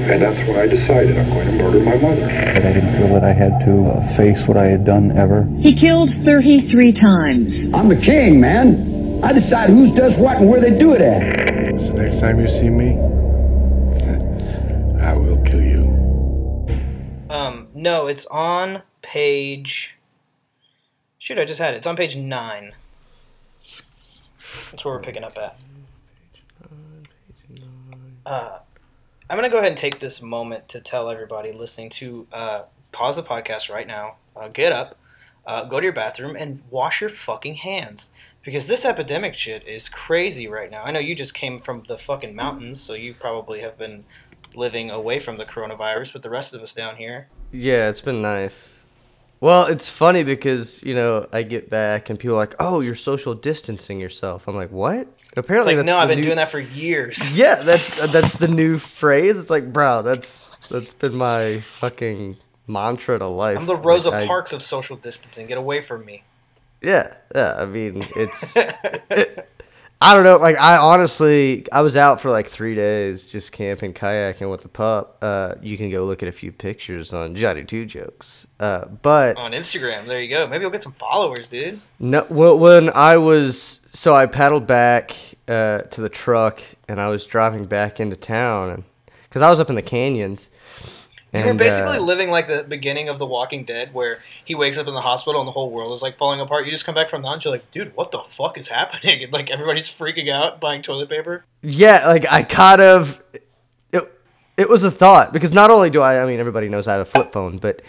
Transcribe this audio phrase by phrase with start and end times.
[0.00, 2.26] And that's when I decided I'm going to murder my mother.
[2.54, 5.44] But I didn't feel that I had to uh, face what I had done ever.
[5.60, 7.74] He killed 33 times.
[7.74, 9.20] I'm the king, man.
[9.22, 11.80] I decide who does what and where they do it at.
[11.80, 12.90] So next time you see me,
[15.02, 15.90] I will kill you.
[17.28, 19.96] Um, no, it's on page.
[21.18, 21.76] Shoot, I just had it.
[21.76, 22.72] It's on page nine.
[24.70, 25.58] That's where we're picking up at.
[28.24, 28.58] Uh,
[29.30, 33.14] I'm gonna go ahead and take this moment to tell everybody listening to uh, pause
[33.14, 34.96] the podcast right now, uh, get up,
[35.46, 38.10] uh, go to your bathroom, and wash your fucking hands
[38.42, 40.82] because this epidemic shit is crazy right now.
[40.82, 44.02] I know you just came from the fucking mountains, so you probably have been
[44.56, 48.20] living away from the coronavirus, but the rest of us down here, Yeah, it's been
[48.20, 48.82] nice.
[49.38, 52.96] Well, it's funny because you know I get back and people are like, "Oh, you're
[52.96, 56.58] social distancing yourself." I'm like, "What?" Apparently, like no, I've been new- doing that for
[56.60, 57.18] years.
[57.34, 59.38] Yeah, that's that's the new phrase.
[59.38, 63.58] It's like, bro, that's that's been my fucking mantra to life.
[63.58, 65.46] I'm the Rosa Like, I- Parks of social distancing.
[65.46, 66.24] Get away from me.
[66.82, 67.54] Yeah, yeah.
[67.58, 68.54] I mean, it's.
[68.56, 69.46] it-
[70.02, 70.38] I don't know.
[70.38, 74.68] Like, I honestly, I was out for like three days just camping, kayaking with the
[74.68, 75.18] pup.
[75.20, 78.46] Uh, you can go look at a few pictures on Johnny Two Jokes.
[78.58, 80.46] Uh, but On Instagram, there you go.
[80.46, 81.80] Maybe you'll get some followers, dude.
[81.98, 85.14] no, well, when I was so I paddled back
[85.50, 88.84] uh, to the truck and I was driving back into town, and
[89.24, 90.48] because I was up in the canyons.
[91.32, 94.56] You were and, basically uh, living like the beginning of The Walking Dead, where he
[94.56, 96.66] wakes up in the hospital and the whole world is like falling apart.
[96.66, 99.22] You just come back from lunch, you're like, dude, what the fuck is happening?
[99.22, 101.44] And like everybody's freaking out, buying toilet paper.
[101.62, 103.22] Yeah, like I kind of
[103.92, 104.02] it,
[104.56, 107.02] it was a thought because not only do I I mean everybody knows I have
[107.02, 107.82] a flip phone, but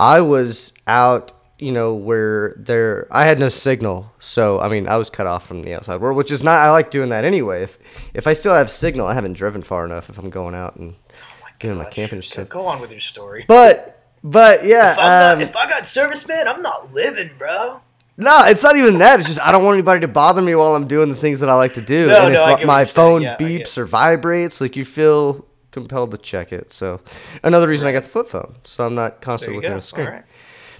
[0.00, 4.12] I was out, you know, where there I had no signal.
[4.18, 6.70] So, I mean, I was cut off from the outside world, which is not I
[6.70, 7.62] like doing that anyway.
[7.62, 7.78] If
[8.14, 10.94] if I still have signal, I haven't driven far enough if I'm going out and
[11.58, 12.48] doing my camping shit.
[12.48, 13.44] go on with your story.
[13.48, 17.80] But but yeah, if, um, not, if I got serviceman, I'm not living, bro.
[18.16, 19.20] No, it's not even that.
[19.20, 21.48] It's just I don't want anybody to bother me while I'm doing the things that
[21.48, 22.08] I like to do.
[22.08, 26.10] No, and no, I if my phone Yeah, beeps or vibrates, like you feel compelled
[26.10, 26.72] to check it.
[26.72, 27.00] So
[27.44, 29.76] another reason I got the flip phone, so I'm not constantly looking go.
[29.76, 30.06] at the screen.
[30.06, 30.24] All right.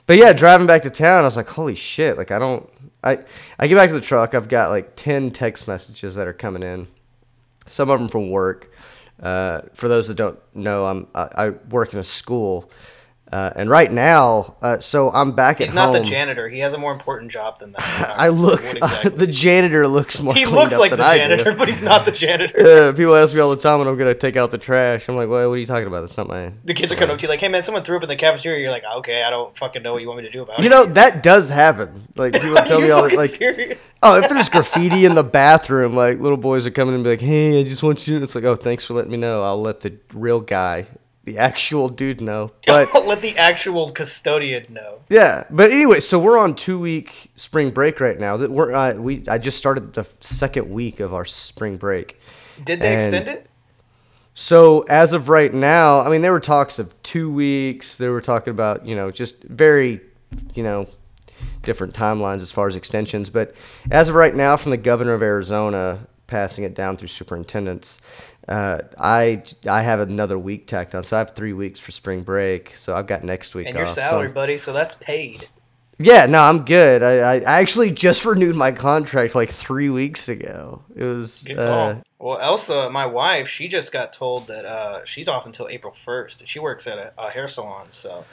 [0.08, 2.16] But yeah, driving back to town, I was like, holy shit!
[2.16, 2.66] Like I don't,
[3.04, 3.18] I
[3.58, 6.62] I get back to the truck, I've got like ten text messages that are coming
[6.62, 6.88] in,
[7.66, 8.72] some of them from work.
[9.20, 12.70] Uh, for those that don't know, I'm I, I work in a school,
[13.32, 15.88] uh, and right now, uh, so I'm back He's at home.
[15.88, 16.48] He's not the janitor.
[16.48, 18.14] He has a more important job than that.
[18.18, 18.62] I look.
[18.78, 19.10] Exactly?
[19.10, 20.34] the janitor looks more.
[20.34, 22.92] he looks like the janitor, but he's not the janitor.
[22.96, 25.08] People ask me all the time when I'm gonna take out the trash.
[25.08, 26.02] I'm like, well, what are you talking about?
[26.02, 26.52] That's not my.
[26.64, 28.16] The kids are coming up to you like, "Hey man, someone threw up in the
[28.16, 30.60] cafeteria." You're like, "Okay, I don't fucking know what you want me to do about
[30.60, 32.08] it." You know that does happen.
[32.14, 33.78] Like people tell me all like, serious?
[34.02, 37.20] oh, if there's graffiti in the bathroom, like little boys are coming and be like,
[37.20, 38.22] hey, I just want you.
[38.22, 39.42] It's like, oh, thanks for letting me know.
[39.42, 40.86] I'll let the real guy,
[41.28, 42.52] the actual dude, know.
[42.66, 45.00] But let the actual custodian know.
[45.08, 48.36] Yeah, but anyway, so we're on two week spring break right now.
[48.36, 52.18] That we're uh, we I just started the second week of our spring break.
[52.64, 53.44] Did they And- extend it?
[54.34, 57.96] So as of right now, I mean, there were talks of two weeks.
[57.96, 60.00] They were talking about you know just very,
[60.54, 60.86] you know,
[61.62, 63.30] different timelines as far as extensions.
[63.30, 63.54] But
[63.90, 67.98] as of right now, from the governor of Arizona passing it down through superintendents,
[68.48, 71.04] uh, I I have another week tacked on.
[71.04, 72.74] So I have three weeks for spring break.
[72.74, 73.94] So I've got next week And your off.
[73.94, 75.48] So- salary, buddy, so that's paid.
[75.98, 77.02] yeah, no, I'm good.
[77.02, 80.82] I, I, actually just renewed my contract like three weeks ago.
[80.94, 85.28] It was Good uh, well, Elsa, my wife, she just got told that uh, she's
[85.28, 86.46] off until April 1st.
[86.46, 88.24] She works at a, a hair salon, so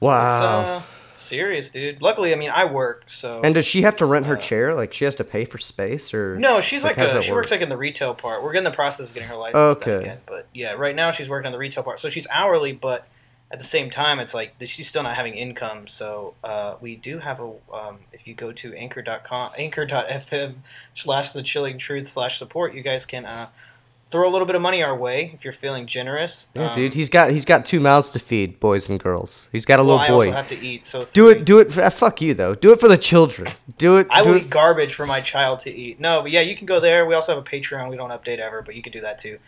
[0.00, 0.82] wow.
[1.22, 2.02] Serious, dude.
[2.02, 3.40] Luckily, I mean, I work, so.
[3.42, 4.74] and does she have to rent her chair?
[4.74, 7.42] Like she has to pay for space, or no, she's like, does a, she work?
[7.42, 8.42] works like in the retail part.
[8.42, 9.94] We're in the process of getting her license Okay.
[9.96, 13.06] again, but yeah, right now she's working on the retail part, so she's hourly, but
[13.50, 15.86] at the same time, it's like she's still not having income.
[15.86, 17.52] So uh, we do have a.
[17.72, 20.54] Um, if you go to anchor.com, anchor.fm
[20.94, 23.48] slash the chilling truth slash support, you guys can uh,
[24.12, 26.48] throw a little bit of money our way if you're feeling generous.
[26.54, 29.48] Yeah, Um, dude, he's got he's got two mouths to feed, boys and girls.
[29.50, 30.26] He's got a well, little I boy.
[30.26, 31.72] also have to eat, so do it, do it.
[31.72, 32.54] For, uh, fuck you though.
[32.54, 33.48] Do it for the children.
[33.78, 34.06] Do it.
[34.10, 35.98] I do will it eat garbage for my child to eat.
[35.98, 37.06] No, but yeah, you can go there.
[37.06, 37.90] We also have a Patreon.
[37.90, 39.38] We don't update ever, but you can do that too.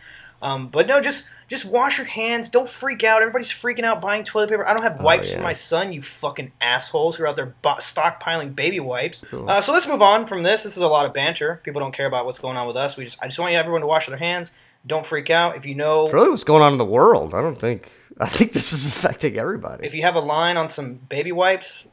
[0.41, 2.49] Um, but no, just just wash your hands.
[2.49, 3.21] Don't freak out.
[3.21, 4.67] Everybody's freaking out buying toilet paper.
[4.67, 5.37] I don't have wipes Oh, yeah.
[5.37, 5.93] for my son.
[5.93, 9.23] You fucking assholes who are out there bo- stockpiling baby wipes.
[9.31, 10.63] Uh, so let's move on from this.
[10.63, 11.61] This is a lot of banter.
[11.63, 12.97] People don't care about what's going on with us.
[12.97, 14.51] We just I just want everyone to wash their hands.
[14.87, 15.55] Don't freak out.
[15.57, 17.33] If you know It's really what's going on in the world.
[17.33, 17.91] I don't think.
[18.19, 19.85] I think this is affecting everybody.
[19.85, 21.87] if you have a line on some baby wipes,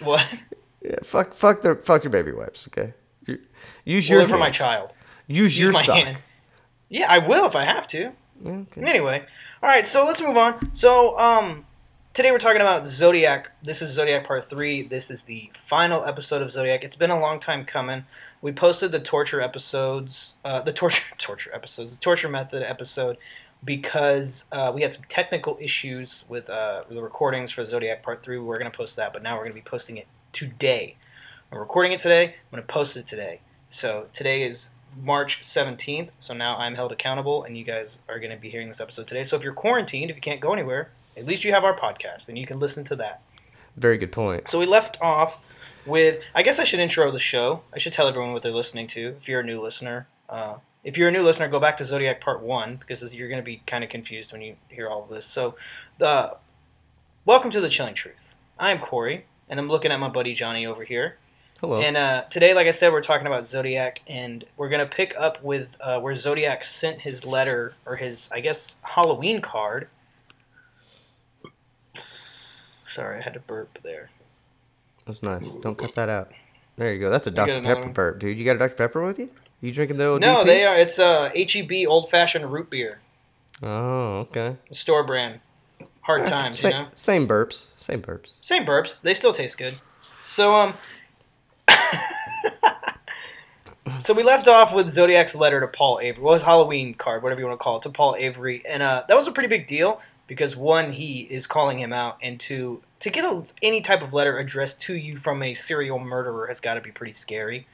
[0.00, 0.26] what?
[0.82, 2.66] yeah, fuck, fuck their, fuck your baby wipes.
[2.68, 2.92] Okay.
[3.84, 4.92] Use Well, your for my child.
[5.28, 5.96] Use, your my sock.
[5.96, 6.18] hand.
[6.92, 8.12] Yeah, I will if I have to.
[8.44, 8.82] Okay.
[8.82, 9.24] Anyway,
[9.62, 10.74] All right, so let's move on.
[10.74, 11.64] So, um,
[12.14, 13.52] today we're talking about Zodiac.
[13.62, 14.82] This is Zodiac Part 3.
[14.82, 16.82] This is the final episode of Zodiac.
[16.82, 18.06] It's been a long time coming.
[18.42, 23.18] We posted the torture episodes, uh, the torture torture episodes, the torture method episode,
[23.64, 28.36] because uh, we had some technical issues with uh, the recordings for Zodiac Part 3.
[28.38, 30.96] We were going to post that, but now we're going to be posting it today.
[31.52, 32.24] I'm recording it today.
[32.24, 33.42] I'm going to post it today.
[33.68, 36.10] So today is March 17th.
[36.18, 39.06] So now I'm held accountable, and you guys are going to be hearing this episode
[39.06, 39.24] today.
[39.24, 42.28] So if you're quarantined, if you can't go anywhere, at least you have our podcast,
[42.28, 43.22] and you can listen to that.
[43.76, 44.48] Very good point.
[44.48, 45.42] So we left off
[45.86, 46.20] with.
[46.34, 47.62] I guess I should intro the show.
[47.72, 49.16] I should tell everyone what they're listening to.
[49.20, 52.20] If you're a new listener, uh, if you're a new listener, go back to Zodiac
[52.20, 55.10] Part One because you're going to be kind of confused when you hear all of
[55.10, 55.26] this.
[55.26, 55.54] So,
[55.98, 56.36] the
[57.24, 58.34] welcome to the Chilling Truth.
[58.58, 61.16] I'm Corey, and I'm looking at my buddy Johnny over here.
[61.60, 61.80] Hello.
[61.80, 65.42] And uh, today, like I said, we're talking about Zodiac, and we're gonna pick up
[65.42, 69.88] with uh, where Zodiac sent his letter or his, I guess, Halloween card.
[72.90, 74.10] Sorry, I had to burp there.
[75.06, 75.52] That's nice.
[75.56, 76.32] Don't cut that out.
[76.76, 77.10] There you go.
[77.10, 77.60] That's a Dr.
[77.62, 77.92] Pepper one?
[77.92, 78.38] burp, dude.
[78.38, 78.74] You got a Dr.
[78.76, 79.30] Pepper with you?
[79.60, 80.78] You drinking the old No, they are.
[80.78, 83.00] It's uh, HEB old fashioned root beer,
[83.62, 84.56] Oh, okay.
[84.72, 85.40] store brand.
[86.02, 86.88] Hard times, Same, you know.
[86.94, 87.66] same burps.
[87.76, 88.32] Same burps.
[88.40, 89.02] Same burps.
[89.02, 89.76] They still taste good.
[90.24, 90.72] So um.
[94.00, 96.22] so we left off with Zodiac's letter to Paul Avery.
[96.22, 99.04] Well, his Halloween card, whatever you want to call it, to Paul Avery, and uh,
[99.08, 102.82] that was a pretty big deal because one, he is calling him out, and two,
[103.00, 106.60] to get a, any type of letter addressed to you from a serial murderer has
[106.60, 107.66] got to be pretty scary.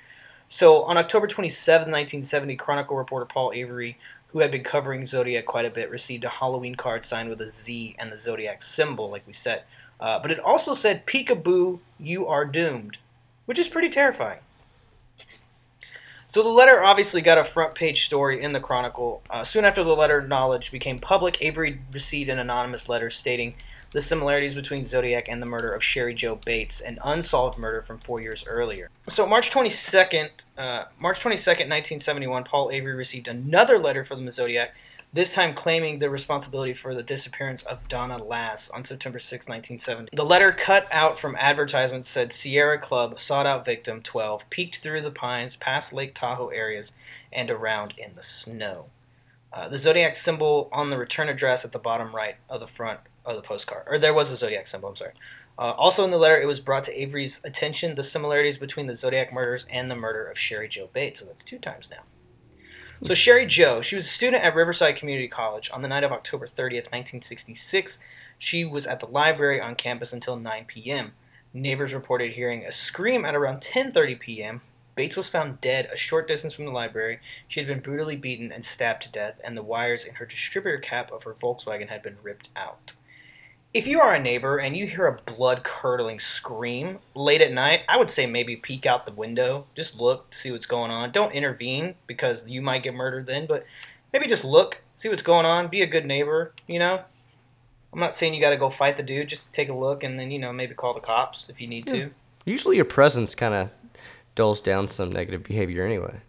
[0.49, 3.99] So on October 27, 1970, Chronicle reporter Paul Avery,
[4.29, 7.51] who had been covering Zodiac quite a bit, received a Halloween card signed with a
[7.51, 9.65] Z and the Zodiac symbol, like we said.
[9.99, 12.99] Uh, but it also said, Peekaboo, you are doomed,
[13.47, 14.41] which is pretty terrifying.
[16.29, 19.23] So the letter obviously got a front page story in the Chronicle.
[19.31, 23.55] Uh, soon after the letter knowledge became public, Avery received an anonymous letter stating
[23.93, 27.99] the similarities between Zodiac and the murder of Cheri Jo Bates, an unsolved murder from
[27.99, 28.91] four years earlier.
[29.09, 30.29] So March 22nd,
[30.59, 34.75] uh, March 22nd, 1971, Paul Avery received another letter from the Zodiac,
[35.17, 40.15] this time claiming the responsibility for the disappearance of Donna Lass on September 6, 1970.
[40.15, 45.01] The letter cut out from advertisements said Sierra Club, sought out victim 12, peeked through
[45.01, 46.93] the pines past Lake Tahoe areas
[47.33, 48.91] and around in the snow.
[49.53, 53.01] Uh, the zodiac symbol on the return address at the bottom right of the front
[53.25, 54.91] of the postcard, or there was a zodiac symbol.
[54.91, 55.13] I'm sorry.
[55.59, 58.95] Uh, also in the letter, it was brought to Avery's attention the similarities between the
[58.95, 61.21] Zodiac murders and the murder of Cheri Jo Bates.
[61.21, 62.03] So that's two times now.
[63.05, 65.71] So Cheri Jo, she was a student at Riverside Community College.
[65.71, 67.99] On the night of October 30th, 1966,
[68.39, 71.13] she was at the library on campus until 9 p.m.
[71.53, 74.61] Neighbors reported hearing a scream at around 10:30 p.m.
[74.95, 77.21] Bates was found dead a short distance from the library.
[77.47, 80.79] She had been brutally beaten and stabbed to death, and the wires in her distributor
[80.79, 82.95] cap of her Volkswagen had been ripped out.
[83.77, 87.83] If you are a neighbor and you hear a blood curdling scream late at night,
[87.91, 89.67] I would say maybe peek out the window.
[89.77, 91.13] Just look see what's going on.
[91.13, 93.67] Don't intervene because you might get murdered then, but
[94.15, 95.69] maybe just look, see what's going on.
[95.69, 97.03] Be a good neighbor, you know?
[97.93, 99.29] I'm not saying you got to go fight the dude.
[99.29, 101.87] Just take a look and then, you know, maybe call the cops if you need
[101.89, 102.09] to.
[102.47, 103.69] Usually your presence kind of
[104.35, 106.23] dulls down some negative behavior anyway.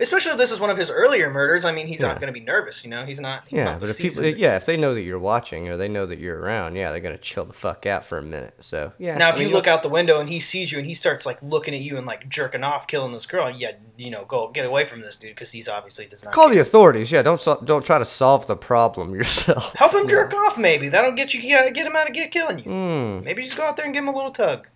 [0.00, 1.64] Especially if this is one of his earlier murders.
[1.64, 3.04] I mean, he's not going to be nervous, you know?
[3.04, 3.44] He's not.
[3.48, 5.88] He's Yeah, not but if people, yeah, if they know that you're watching or they
[5.88, 8.54] know that you're around, yeah, they're gonna chill the fuck out for a minute.
[8.60, 9.16] So yeah.
[9.16, 10.94] Now, I if mean, you look out the window and he sees you and he
[10.94, 14.24] starts like looking at you and like jerking off, killing this girl, yeah, you know,
[14.24, 16.32] go get away from this dude because he's obviously does not.
[16.32, 17.10] call the authorities.
[17.10, 19.74] Yeah, don't sol- don't try to solve the problem yourself.
[19.74, 22.58] Help him jerk off, maybe that'll get you get get him out of get killing
[22.58, 22.64] you.
[22.64, 23.24] Hmm.
[23.24, 24.68] Maybe just go out there and give him a little tug.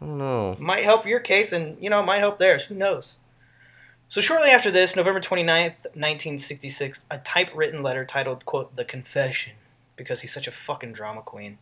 [0.00, 0.56] I don't know.
[0.60, 2.64] Might help your case, and you know, might help theirs.
[2.64, 3.14] Who knows?
[4.08, 9.52] So shortly after this, November 29th, 1966, a typewritten letter titled, quote, The Confession,
[9.96, 11.58] because he's such a fucking drama queen,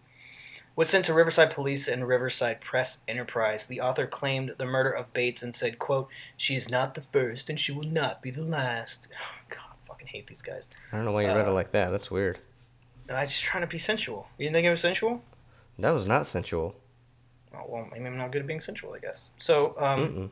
[0.77, 3.67] was sent to Riverside Police and Riverside Press Enterprise.
[3.67, 7.49] The author claimed the murder of Bates and said, quote, She is not the first
[7.49, 9.09] and she will not be the last.
[9.49, 10.69] God, I fucking hate these guys.
[10.93, 11.91] I don't know why you read it Uh, like that.
[11.91, 12.39] That's weird.
[13.09, 14.29] I'm just trying to be sensual.
[14.39, 15.23] You didn't think it was sensual?
[15.79, 16.77] That was not sensual.
[17.55, 19.31] Oh, well, maybe I'm not good at being sensual, I guess.
[19.39, 20.31] So, um, Mm-mm.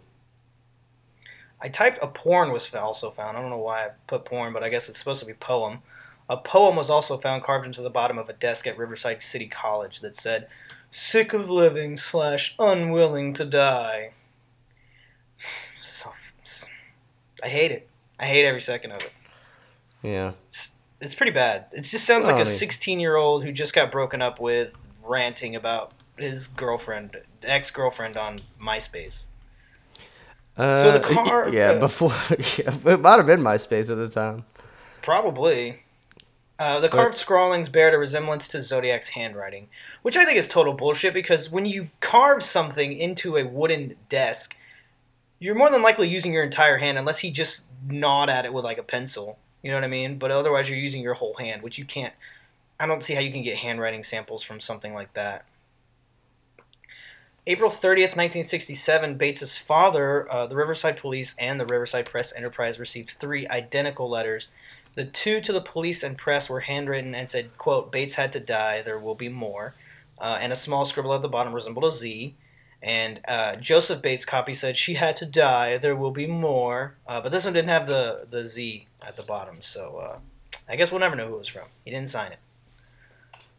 [1.61, 3.37] I typed a porn was also found.
[3.37, 5.79] I don't know why I put porn, but I guess it's supposed to be poem.
[6.29, 9.47] A poem was also found carved into the bottom of a desk at Riverside City
[9.47, 10.49] College that said,
[10.91, 14.13] "Sick of living slash unwilling to die."
[15.83, 16.13] So,
[17.43, 17.89] I hate it.
[18.19, 19.13] I hate every second of it.
[20.03, 20.33] Yeah.
[21.01, 21.67] It's pretty bad.
[21.73, 24.23] It just sounds Well, like I a mean- 16 year old who just got broken
[24.23, 29.25] up with, ranting about his girlfriend, ex girlfriend on MySpace.
[30.57, 32.13] Uh, the car- Yeah, uh, before.
[32.59, 34.45] Yeah, it might have been MySpace at the time.
[35.03, 35.81] Probably.
[36.57, 39.69] Uh, the carved scrawlings bear a resemblance to Zodiac's handwriting,
[40.03, 44.55] which I think is total bullshit because when you carve something into a wooden desk,
[45.41, 48.65] you're more than likely using your entire hand unless he just gnawed at it with
[48.65, 49.37] like a pencil.
[49.63, 50.17] You know what I mean?
[50.17, 52.15] But otherwise, you're using your whole hand, which you can't.
[52.79, 55.45] I don't see how you can get handwriting samples from something like that.
[57.47, 63.11] April 30th, 1967, Bates's father, uh, the Riverside Police, and the Riverside Press Enterprise received
[63.11, 64.49] three identical letters.
[64.95, 68.41] The two to the police and press were handwritten and said, quote, Bates had to
[68.41, 69.75] die, there will be more.
[70.19, 72.35] Uh, and a small scribble at the bottom resembled a Z.
[72.83, 76.95] And uh, Joseph Bates' copy said, she had to die, there will be more.
[77.07, 80.19] Uh, but this one didn't have the, the Z at the bottom, so uh,
[80.67, 81.69] I guess we'll never know who it was from.
[81.85, 82.39] He didn't sign it.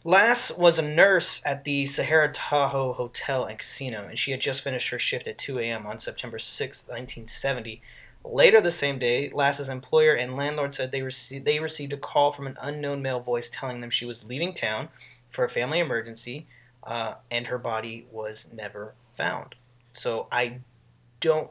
[0.07, 4.61] Lass was a nurse at the Sahara Tahoe Hotel and Casino, and she had just
[4.61, 5.87] finished her shift at 2 a.m.
[5.87, 7.81] on September 6, 1970.
[8.23, 12.31] Later the same day, Lass's employer and landlord said they, rece- they received a call
[12.31, 14.89] from an unknown male voice telling them she was leaving town
[15.31, 16.45] for a family emergency,
[16.83, 19.55] uh, and her body was never found.
[19.95, 20.59] So I
[21.19, 21.49] don't.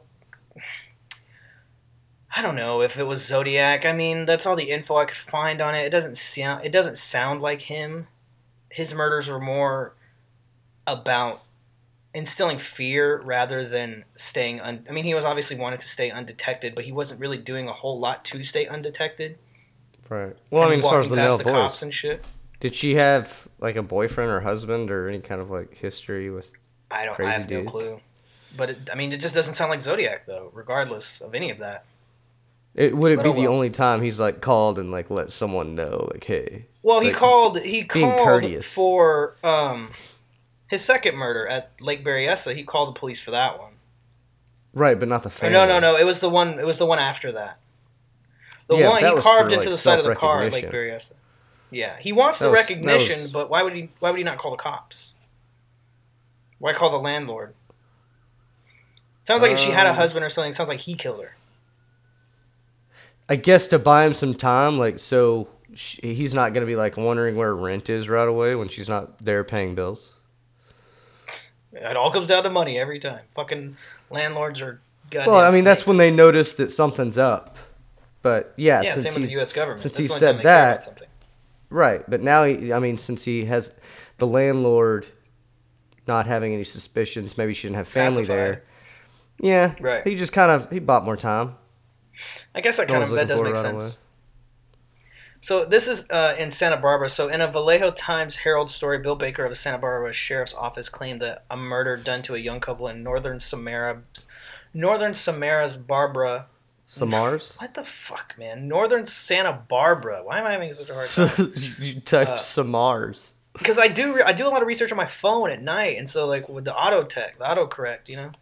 [2.37, 3.85] I don't know if it was Zodiac.
[3.85, 5.87] I mean, that's all the info I could find on it.
[5.87, 6.65] It doesn't sound.
[6.65, 8.07] It doesn't sound like him
[8.75, 9.95] his murders were more
[10.85, 11.43] about
[12.13, 16.75] instilling fear rather than staying un- I mean he was obviously wanted to stay undetected
[16.75, 19.39] but he wasn't really doing a whole lot to stay undetected.
[20.09, 20.37] Right.
[20.51, 22.27] Well, I mean, as far as the male the cops voice, and shit.
[22.59, 26.51] did she have like a boyfriend or husband or any kind of like history with?
[26.91, 28.01] I don't I have no clue.
[28.57, 31.59] But it, I mean it just doesn't sound like Zodiac though regardless of any of
[31.59, 31.85] that.
[32.75, 35.75] It would it be oh the only time he's like called and like let someone
[35.77, 38.73] know like, hey, Well, he Like, called he called courteous.
[38.73, 39.91] for um
[40.67, 42.55] his second murder at Lake Berryessa.
[42.55, 43.75] He called the police for that one.
[44.73, 45.53] right, but not the family.
[45.55, 45.97] no, no, no.
[45.97, 46.59] It was the one.
[46.59, 47.59] It was the one after that.
[48.67, 50.53] The Yeah, one that he carved for, into like, the side of the car at
[50.53, 50.71] Lake.
[50.71, 51.13] Berryessa.
[51.71, 53.91] Yeah, he wants That the was- recognition, was- but why would he?
[54.01, 55.13] Why would he not call the cops?
[56.59, 57.55] Why call the landlord?
[59.23, 61.23] Sounds like if she had a Um, husband or something, it sounds like he killed
[61.23, 61.37] her.
[63.29, 66.97] I guess to buy him some time, like so sh he's not gonna be like
[66.97, 70.13] wondering where rent is right away when she's not there paying bills.
[71.73, 73.25] It all comes down to money every time.
[73.35, 73.77] Fucking
[74.11, 74.81] landlords are.
[75.13, 77.57] Well, I mean that's when they notice that something's up.
[78.23, 79.53] But yeah, Yeah, since same with he's the U.S.
[79.53, 79.81] government.
[79.81, 81.09] since That's he said time they care about that-
[81.71, 83.79] right, but now he, I mean, since he has
[84.19, 85.07] the landlord
[86.07, 88.39] not having any suspicions, maybe she didn't have family Pacified.
[88.39, 88.63] there.
[89.41, 90.07] Yeah, Right.
[90.07, 91.57] He just kind of he bought more time.
[92.55, 93.83] I guess that kind of that does make sense.
[93.83, 93.91] away.
[95.41, 97.11] So this is uh, in Santa Barbara.
[97.11, 100.89] So in a Vallejo Times Herald story, Bill Baker of the Santa Barbara Sheriff's Office
[100.89, 104.03] claimed that a murder done to a young couple in northern Samara,
[104.73, 106.47] northern Samara's Barbara.
[106.89, 107.61] Samars.
[107.61, 108.69] What the fuck, man?
[108.69, 110.23] Northern Santa Barbara.
[110.25, 111.53] Why am I having such a hard time?
[111.79, 113.33] you typed Uh, Samars.
[113.53, 115.97] Because I do, re- I do a lot of research on my phone at night,
[115.99, 118.33] and so like with the auto tech, the autocorrect, you know.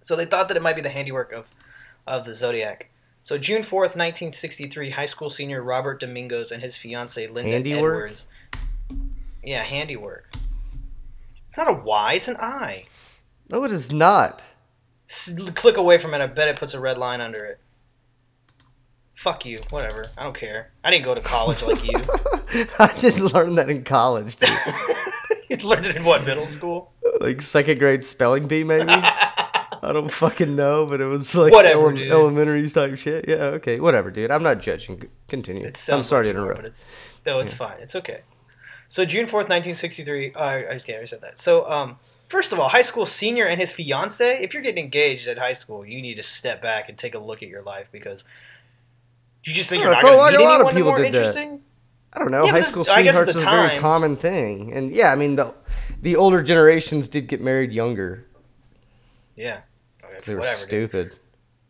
[0.00, 1.50] So they thought that it might be the handiwork of,
[2.08, 2.90] of the Zodiac.
[3.22, 7.52] So June fourth, nineteen sixty three, high school senior Robert Domingos and his fiancee Linda
[7.52, 8.12] Handiwork?
[8.12, 8.26] Edwards.
[9.44, 10.34] Yeah, handiwork.
[11.46, 12.86] It's not a Y, it's an I.
[13.48, 14.44] No, it is not.
[15.08, 16.20] S- click away from it.
[16.20, 17.60] I bet it puts a red line under it.
[19.14, 19.60] Fuck you.
[19.70, 20.10] Whatever.
[20.16, 20.70] I don't care.
[20.84, 21.92] I didn't go to college like you.
[22.78, 24.50] I didn't learn that in college, dude.
[25.48, 26.92] you learned it in what middle school?
[27.20, 28.84] like second grade spelling bee, maybe.
[29.82, 32.10] I don't fucking know, but it was like Whatever, ele- dude.
[32.12, 33.28] elementary type shit.
[33.28, 34.30] Yeah, okay, whatever, dude.
[34.30, 35.02] I'm not judging.
[35.28, 35.72] Continue.
[35.88, 36.56] I'm sorry to interrupt.
[36.56, 36.84] But it's,
[37.26, 37.76] no, it's fine.
[37.80, 38.20] It's okay.
[38.88, 40.32] So June fourth, nineteen sixty three.
[40.32, 41.02] Uh, I just can't.
[41.02, 41.38] I said that.
[41.38, 44.42] So um, first of all, high school senior and his fiance.
[44.42, 47.18] If you're getting engaged at high school, you need to step back and take a
[47.18, 48.24] look at your life because
[49.44, 50.90] you just think Yeah, you're not going like to a meet lot of anyone people
[50.92, 51.60] more did that.
[52.14, 52.46] I don't know.
[52.46, 55.14] Yeah, High school I guess at sweethearts is a very common thing, and yeah, I
[55.14, 55.54] mean the
[56.00, 58.26] the older generations did get married younger.
[59.38, 59.60] Yeah.
[60.04, 60.58] Okay, They were whatever.
[60.60, 60.68] dude.
[60.68, 61.16] stupid.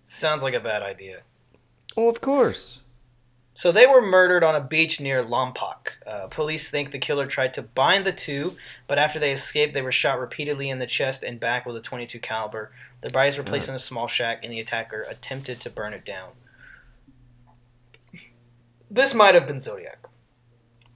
[0.07, 1.21] Sounds like a bad idea.
[1.97, 2.81] Well, of course.
[3.53, 5.89] So they were murdered on a beach near Lompoc.
[6.07, 8.57] Uh, police think the killer tried to bind the two,
[8.87, 11.81] but after they escaped, they were shot repeatedly in the chest and back with a
[11.81, 12.71] 22 caliber.
[13.01, 16.05] Their bodies were placed in a small shack, and the attacker attempted to burn it
[16.05, 16.31] down.
[18.91, 20.07] This might have been Zodiac.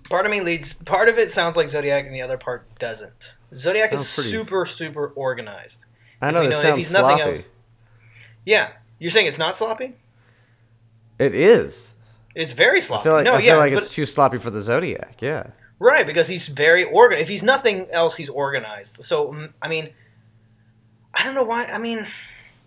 [0.09, 0.75] Part of me leads.
[0.75, 3.35] Part of it sounds like Zodiac, and the other part doesn't.
[3.55, 5.85] Zodiac is pretty- super, super organized.
[6.23, 7.37] I know this know- if sounds he's nothing sloppy.
[7.39, 7.49] else-
[8.45, 9.95] Yeah, you're saying it's not sloppy?
[11.19, 11.95] It is.
[12.35, 13.05] It's very I sloppy.
[13.05, 15.21] feel like, no, I yeah, feel like but- it's too sloppy for the Zodiac.
[15.21, 15.49] Yeah.
[15.79, 17.23] Right, because he's very organized.
[17.25, 19.03] If he's nothing else, he's organized.
[19.05, 19.91] So, I mean,
[21.13, 21.67] I don't know why.
[21.67, 22.07] I mean,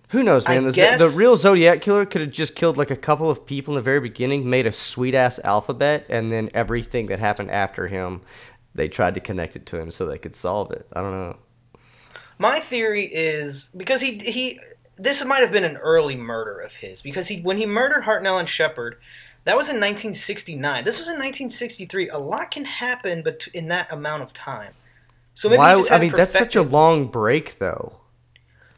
[0.10, 0.66] Who knows, I man?
[0.66, 3.74] The, guess- the real Zodiac killer could have just killed like a couple of people
[3.74, 7.88] in the very beginning, made a sweet ass alphabet, and then everything that happened after
[7.88, 8.22] him,
[8.76, 10.86] they tried to connect it to him so they could solve it.
[10.94, 11.38] I don't know.
[12.38, 14.60] My theory is because he he
[14.98, 18.40] this might have been an early murder of his because he when he murdered Hartnell
[18.40, 18.98] and Shepard,
[19.46, 20.84] that was in 1969.
[20.84, 22.10] This was in 1963.
[22.10, 24.74] A lot can happen, but in that amount of time.
[25.36, 25.86] So maybe Why?
[25.92, 27.98] I mean, that's such a long break, though.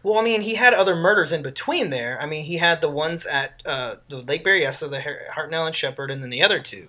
[0.04, 2.22] Well, I mean, he had other murders in between there.
[2.22, 5.02] I mean, he had the ones at uh, the Lake Berryessa, the
[5.36, 6.88] Hartnell and Shepard, and then the other two.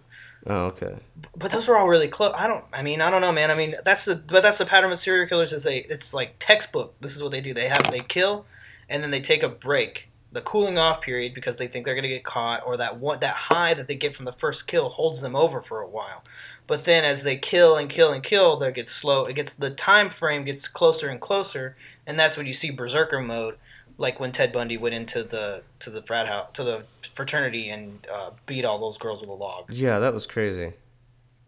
[0.49, 0.97] Oh, okay.
[1.37, 2.33] But those were all really close.
[2.35, 2.65] I don't.
[2.73, 3.51] I mean, I don't know, man.
[3.51, 5.53] I mean, that's the but that's the pattern with serial killers.
[5.53, 6.95] Is they it's like textbook.
[7.01, 7.53] This is what they do.
[7.53, 8.47] They have they kill,
[8.89, 12.09] and then they take a break, the cooling off period, because they think they're gonna
[12.09, 15.21] get caught, or that one that high that they get from the first kill holds
[15.21, 16.25] them over for a while.
[16.67, 19.27] But then as they kill and kill and kill, they get slow.
[19.27, 21.77] It gets the time frame gets closer and closer,
[22.07, 23.59] and that's when you see berserker mode,
[23.99, 28.07] like when Ted Bundy went into the to the frat house to the fraternity and
[28.11, 29.71] uh, beat all those girls with a log.
[29.71, 30.73] Yeah, that was crazy.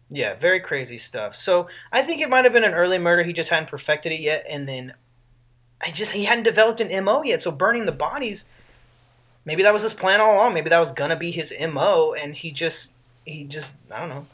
[0.09, 1.35] Yeah, very crazy stuff.
[1.35, 3.23] So I think it might have been an early murder.
[3.23, 4.93] He just hadn't perfected it yet, and then
[5.81, 7.41] I just he hadn't developed an mo yet.
[7.41, 8.43] So burning the bodies,
[9.45, 10.53] maybe that was his plan all along.
[10.53, 12.91] Maybe that was gonna be his mo, and he just
[13.25, 14.27] he just I don't know.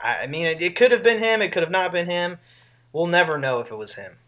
[0.00, 1.42] I, I mean, it, it could have been him.
[1.42, 2.38] It could have not been him.
[2.92, 4.18] We'll never know if it was him.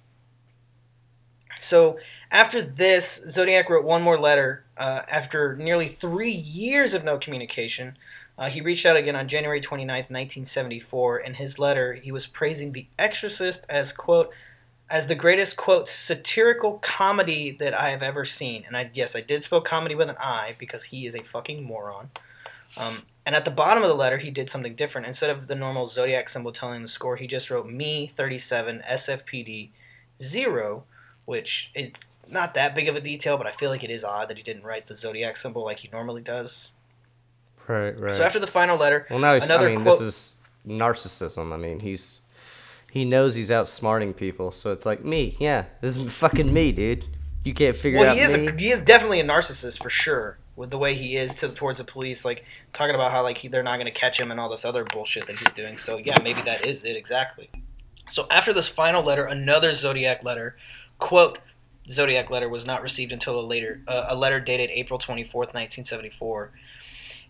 [1.65, 1.99] So
[2.31, 4.65] after this, Zodiac wrote one more letter.
[4.77, 7.97] Uh, after nearly three years of no communication,
[8.37, 11.19] uh, he reached out again on January 29th, 1974.
[11.19, 14.35] In his letter, he was praising The Exorcist as, quote,
[14.91, 18.65] as the greatest, quote, satirical comedy that I have ever seen.
[18.67, 21.65] And I, yes, I did spell comedy with an I because he is a fucking
[21.65, 22.11] moron.
[22.77, 25.07] Um, and at the bottom of the letter, he did something different.
[25.07, 29.71] Instead of the normal zodiac symbol telling the score, he just wrote me 37 SFPD
[30.23, 30.85] 0,
[31.25, 31.93] which is
[32.29, 34.43] not that big of a detail, but I feel like it is odd that he
[34.43, 36.69] didn't write the zodiac symbol like he normally does.
[37.67, 38.13] Right, right.
[38.13, 39.45] So after the final letter, well, now he's.
[39.45, 39.99] another I mean, quote.
[39.99, 40.33] this is
[40.67, 41.53] narcissism.
[41.53, 42.21] I mean, he's.
[42.91, 45.37] He knows he's outsmarting people, so it's like me.
[45.41, 47.05] Yeah, this is fucking me, dude.
[47.43, 49.91] You can't figure well, out Well, he is a, he is definitely a narcissist for
[49.91, 53.39] sure with the way he is to towards the police, like talking about how like
[53.39, 55.77] he, they're not going to catch him and all this other bullshit that he's doing.
[55.77, 57.51] So yeah, maybe that is it exactly.
[58.09, 60.57] So after this final letter, another Zodiac letter,
[60.99, 61.39] quote,
[61.89, 65.53] Zodiac letter was not received until a later uh, a letter dated April twenty fourth,
[65.53, 66.53] nineteen seventy four.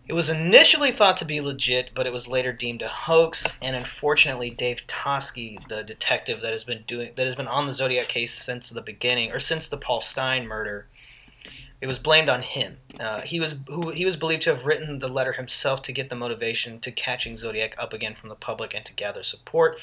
[0.07, 3.46] It was initially thought to be legit, but it was later deemed a hoax.
[3.62, 7.72] And unfortunately, Dave Toschi, the detective that has been doing that has been on the
[7.72, 10.88] Zodiac case since the beginning, or since the Paul Stine murder,
[11.81, 12.74] it was blamed on him.
[13.00, 16.11] Uh, he was who he was believed to have written the letter himself to get
[16.11, 19.81] the motivation to catching Zodiac up again from the public and to gather support.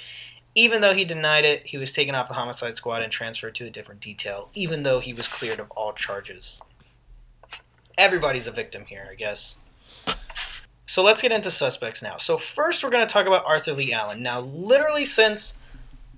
[0.54, 3.66] Even though he denied it, he was taken off the homicide squad and transferred to
[3.66, 4.50] a different detail.
[4.54, 6.60] Even though he was cleared of all charges.
[7.98, 9.58] Everybody's a victim here, I guess.
[10.86, 12.18] So let's get into suspects now.
[12.18, 14.22] So first, we're going to talk about Arthur Lee Allen.
[14.22, 15.56] Now, literally since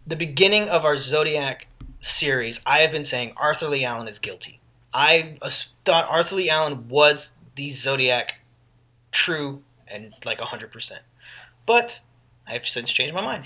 [0.07, 1.67] the beginning of our Zodiac
[1.99, 4.59] series, I have been saying Arthur Lee Allen is guilty.
[4.93, 5.35] I
[5.85, 8.39] thought Arthur Lee Allen was the Zodiac
[9.11, 10.99] true and like 100%.
[11.65, 12.01] But
[12.47, 13.45] I have since changed my mind.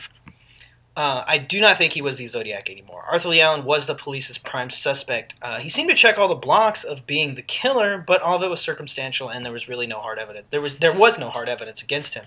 [0.98, 3.06] Uh, I do not think he was the Zodiac anymore.
[3.08, 5.36] Arthur Lee Allen was the police's prime suspect.
[5.44, 8.42] Uh, he seemed to check all the blocks of being the killer, but all of
[8.42, 10.48] it was circumstantial, and there was really no hard evidence.
[10.50, 12.26] There was there was no hard evidence against him.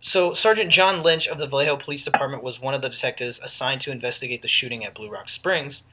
[0.00, 3.82] So Sergeant John Lynch of the Vallejo Police Department was one of the detectives assigned
[3.82, 5.84] to investigate the shooting at Blue Rock Springs.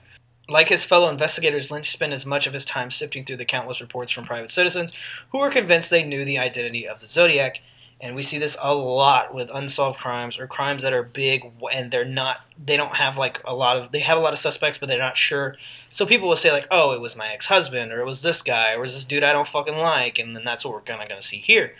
[0.49, 3.81] Like his fellow investigators, Lynch spent as much of his time sifting through the countless
[3.81, 4.93] reports from private citizens
[5.29, 7.61] who were convinced they knew the identity of the Zodiac.
[8.03, 11.89] And we see this a lot with unsolved crimes or crimes that are big and
[11.89, 14.77] they're not, they don't have like a lot of, they have a lot of suspects,
[14.77, 15.55] but they're not sure.
[15.89, 18.41] So people will say, like, oh, it was my ex husband or it was this
[18.41, 20.19] guy or it was this dude I don't fucking like.
[20.19, 21.75] And then that's what we're kind of going to see here.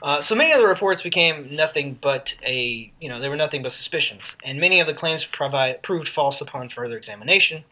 [0.00, 3.62] Uh, so many of the reports became nothing but a, you know, they were nothing
[3.62, 4.36] but suspicions.
[4.42, 7.64] And many of the claims proved false upon further examination.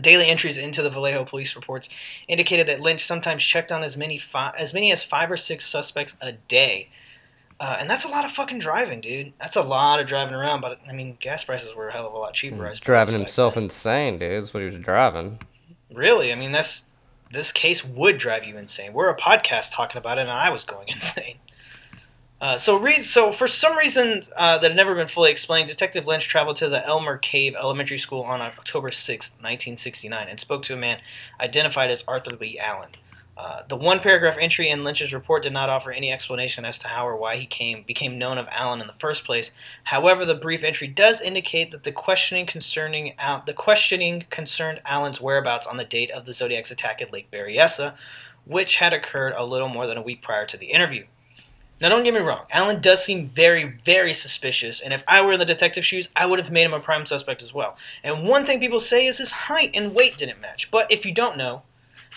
[0.00, 1.88] Daily entries into the Vallejo police reports
[2.28, 5.66] indicated that Lynch sometimes checked on as many fi- as many as five or six
[5.66, 6.90] suspects a day,
[7.58, 9.32] uh, and that's a lot of fucking driving, dude.
[9.40, 10.60] That's a lot of driving around.
[10.60, 12.66] But I mean, gas prices were a hell of a lot cheaper.
[12.66, 13.64] I driving himself then.
[13.64, 14.30] insane, dude.
[14.30, 15.40] That's what he was driving.
[15.92, 16.84] Really, I mean, that's
[17.30, 18.92] this case would drive you insane.
[18.92, 21.36] We're a podcast talking about it, and I was going insane.
[22.40, 26.06] Uh, so, re- so for some reason uh, that had never been fully explained, Detective
[26.06, 30.72] Lynch traveled to the Elmer Cave Elementary School on October sixth, 1969, and spoke to
[30.72, 31.00] a man
[31.38, 32.90] identified as Arthur Lee Allen.
[33.36, 36.88] Uh, the one paragraph entry in Lynch's report did not offer any explanation as to
[36.88, 39.50] how or why he came became known of Allen in the first place.
[39.84, 45.22] However, the brief entry does indicate that the questioning concerning Al- the questioning concerned Allen's
[45.22, 47.96] whereabouts on the date of the Zodiac's attack at Lake Berryessa,
[48.44, 51.04] which had occurred a little more than a week prior to the interview.
[51.80, 52.44] Now, don't get me wrong.
[52.50, 56.26] Allen does seem very, very suspicious, and if I were in the detective shoes, I
[56.26, 57.76] would have made him a prime suspect as well.
[58.04, 60.70] And one thing people say is his height and weight didn't match.
[60.70, 61.62] But if you don't know,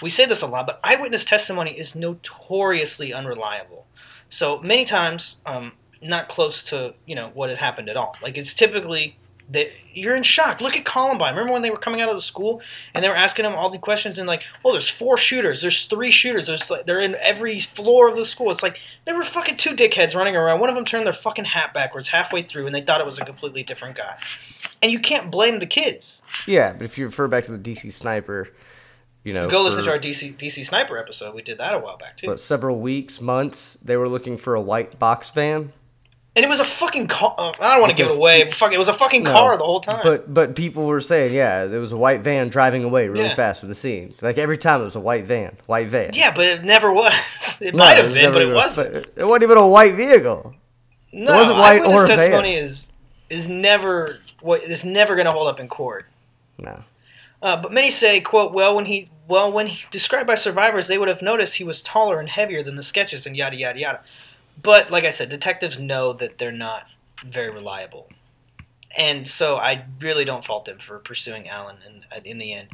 [0.02, 3.88] we say this a lot, but eyewitness testimony is notoriously unreliable.
[4.28, 8.18] So many times, um, not close to you know what has happened at all.
[8.22, 9.18] Like it's typically
[9.50, 10.62] that you're in shock.
[10.62, 11.34] Look at Columbine.
[11.34, 12.62] Remember when they were coming out of the school
[12.94, 15.86] and they were asking them all the questions and like, oh, there's four shooters, there's
[15.86, 18.52] three shooters, there's like, they're in every floor of the school.
[18.52, 20.60] It's like there were fucking two dickheads running around.
[20.60, 23.20] One of them turned their fucking hat backwards halfway through and they thought it was
[23.20, 24.18] a completely different guy.
[24.82, 26.22] And you can't blame the kids.
[26.48, 28.50] Yeah, but if you refer back to the DC sniper,
[29.24, 31.34] you know, Go listen to our DC DC Sniper episode.
[31.34, 32.28] We did that a while back too.
[32.28, 35.72] But several weeks, months, they were looking for a white box van.
[36.36, 37.36] And it was a fucking car.
[37.38, 38.50] uh, I don't want to give it away.
[38.50, 40.00] Fuck, it was a fucking No, car the whole time.
[40.04, 43.36] But but people were saying, yeah, there was a white van driving away really Yeah.
[43.36, 44.16] fast with the scene.
[44.20, 46.10] Like every time it was a white van, white van.
[46.14, 47.14] yeah, but it never was.
[47.62, 48.96] It No, might have been, but it wasn't.
[49.16, 50.56] It wasn't even a white vehicle.
[51.14, 52.18] No, it wasn't white or a van.
[52.18, 52.92] testimony is
[53.30, 56.08] is never what is never going to hold up in court.
[56.58, 56.84] No.
[57.44, 60.98] Uh, but many say, "quote Well, when he well when he described by survivors, they
[60.98, 64.00] would have noticed he was taller and heavier than the sketches, and yada yada yada."
[64.62, 66.88] But like I said, detectives know that they're not
[67.26, 68.10] very reliable,
[68.98, 72.70] and so I really don't fault them for pursuing Allen in, in the end.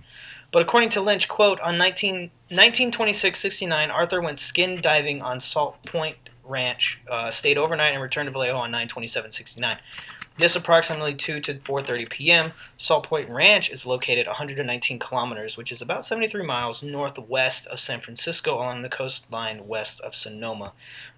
[0.51, 6.17] But according to Lynch, quote, on 19, 1926-69, Arthur went skin diving on Salt Point
[6.43, 9.77] Ranch, uh, stayed overnight, and returned to Vallejo on 927-69.
[10.39, 12.53] This approximately 2 to 4:30 p.m.
[12.77, 17.99] Salt Point Ranch is located 119 kilometers, which is about 73 miles northwest of San
[17.99, 20.71] Francisco along the coastline west of Sonoma.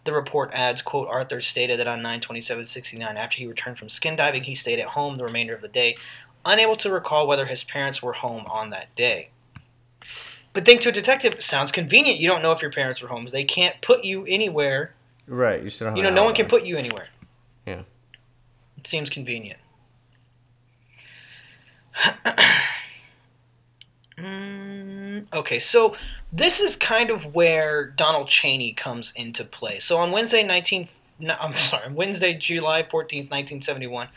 [0.05, 4.45] The report adds, quote, Arthur stated that on 927-69, after he returned from skin diving,
[4.45, 5.97] he stayed at home the remainder of the day,
[6.43, 9.29] unable to recall whether his parents were home on that day.
[10.51, 12.19] But think to a detective, it sounds convenient.
[12.19, 13.27] You don't know if your parents were home.
[13.31, 14.95] They can't put you anywhere.
[15.27, 15.61] Right.
[15.61, 17.05] You should You know, no one can put you anywhere.
[18.81, 19.59] It seems convenient.
[24.17, 25.95] Mm, okay, so
[26.31, 29.77] this is kind of where Donald Cheney comes into play.
[29.77, 30.87] So on Wednesday, 19,
[31.19, 34.07] no, I'm sorry, Wednesday, July 14th, 1971,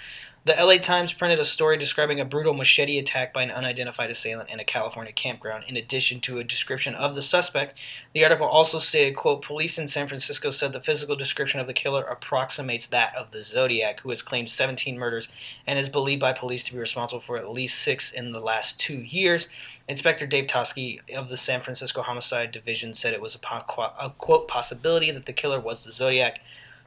[0.46, 4.50] the LA Times printed a story describing a brutal machete attack by an unidentified assailant
[4.50, 5.64] in a California campground.
[5.68, 7.80] In addition to a description of the suspect,
[8.12, 11.72] the article also stated, quote, police in San Francisco said the physical description of the
[11.72, 15.28] killer approximates that of the Zodiac, who has claimed 17 murders
[15.66, 18.78] and is believed by police to be responsible for at least six in the last
[18.78, 19.48] two years.
[19.88, 23.64] Inspector Dave Toschi of the San Francisco Homicide Division said it was a, po-
[23.98, 26.40] a quote possibility that the killer was the Zodiac.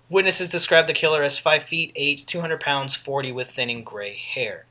[0.09, 4.65] Witnesses described the killer as 5 feet 8, 200 pounds, 40 with thinning gray hair.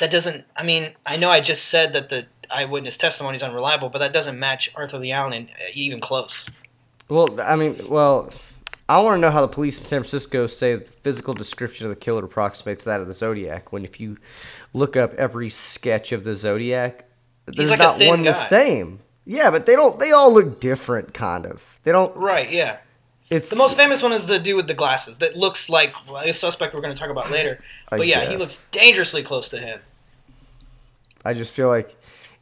[0.00, 3.90] That doesn't, I mean, I know I just said that the eyewitness testimony is unreliable,
[3.90, 6.48] but that doesn't match Arthur Lee Allen uh, even close.
[7.08, 8.32] Well, I mean, well,
[8.88, 11.90] I want to know how the police in San Francisco say the physical description of
[11.92, 13.72] the killer approximates that of the Zodiac.
[13.72, 14.18] When if you
[14.72, 17.06] look up every sketch of the Zodiac,
[17.46, 19.00] there's like not one the same.
[19.24, 19.98] Yeah, but they don't.
[19.98, 21.80] They all look different, kind of.
[21.84, 22.14] They don't.
[22.16, 22.78] Right, yeah.
[23.32, 26.22] It's The most famous one is the dude with the glasses that looks like well,
[26.22, 27.58] a suspect we're going to talk about later.
[27.90, 29.80] I But yeah, he looks dangerously close to him.
[31.24, 31.96] I just feel like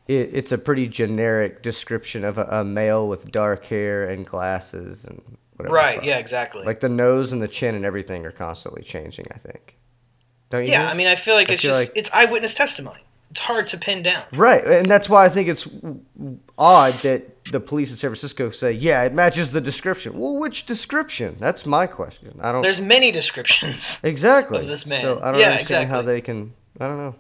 [0.09, 5.05] it, it's a pretty generic description of a, a male with dark hair and glasses
[5.05, 5.23] and
[5.57, 5.75] whatever.
[5.75, 6.65] Right, yeah, exactly.
[6.65, 9.27] Like the nose and the chin and everything are constantly changing.
[9.33, 9.77] I think.
[10.51, 10.73] Don't you?
[10.73, 10.95] yeah, think?
[10.95, 13.01] I mean, I feel like I it's feel just like- it's eyewitness testimony.
[13.31, 14.25] It's hard to pin down.
[14.33, 15.69] Right, and that's why I think it's
[16.59, 20.67] odd that the police in San Francisco say, "Yeah, it matches the description." Well, which
[20.67, 21.37] description?
[21.39, 22.39] That's my question.
[22.41, 24.01] I don't There's many descriptions.
[24.05, 25.03] exactly of this man.
[25.03, 26.55] So I don't Yeah, understand how they can.
[26.79, 27.15] I don't know.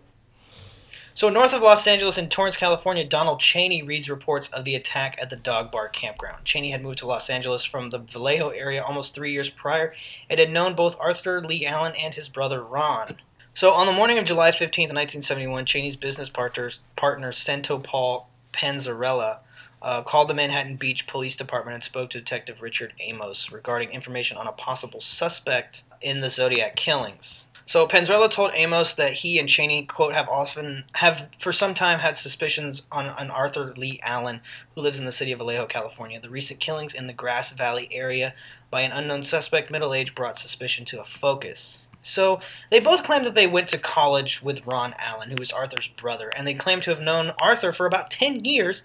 [1.12, 5.19] So, north of Los Angeles in Torrance, California, Donald Cheney reads reports of the attack
[5.21, 6.45] at the Dog Bar campground.
[6.45, 9.93] Cheney had moved to Los Angeles from the Vallejo area almost three years prior
[10.31, 13.19] and had known both Arthur Lee Allen and his brother Ron.
[13.53, 19.40] So, on the morning of July 15th, 1971, Cheney's business partner, partner Santo Paul Panzarella,
[19.83, 24.37] uh, called the Manhattan Beach Police Department and spoke to Detective Richard Amos regarding information
[24.37, 27.47] on a possible suspect in the Zodiac killings.
[27.66, 32.01] So Panzarella told Amos that he and Cheney, quote, have often have for some time
[32.01, 34.40] had suspicions on an Arthur Lee Allen
[34.75, 36.19] who lives in the city of Vallejo, California.
[36.19, 38.35] The recent killings in the Grass Valley area
[38.73, 41.87] by an unknown suspect middle age brought suspicion to a focus.
[42.03, 42.40] So
[42.71, 46.33] they both claimed that they went to college with Ron Allen, who is Arthur's brother,
[46.35, 48.83] and they claim to have known Arthur for about ten years,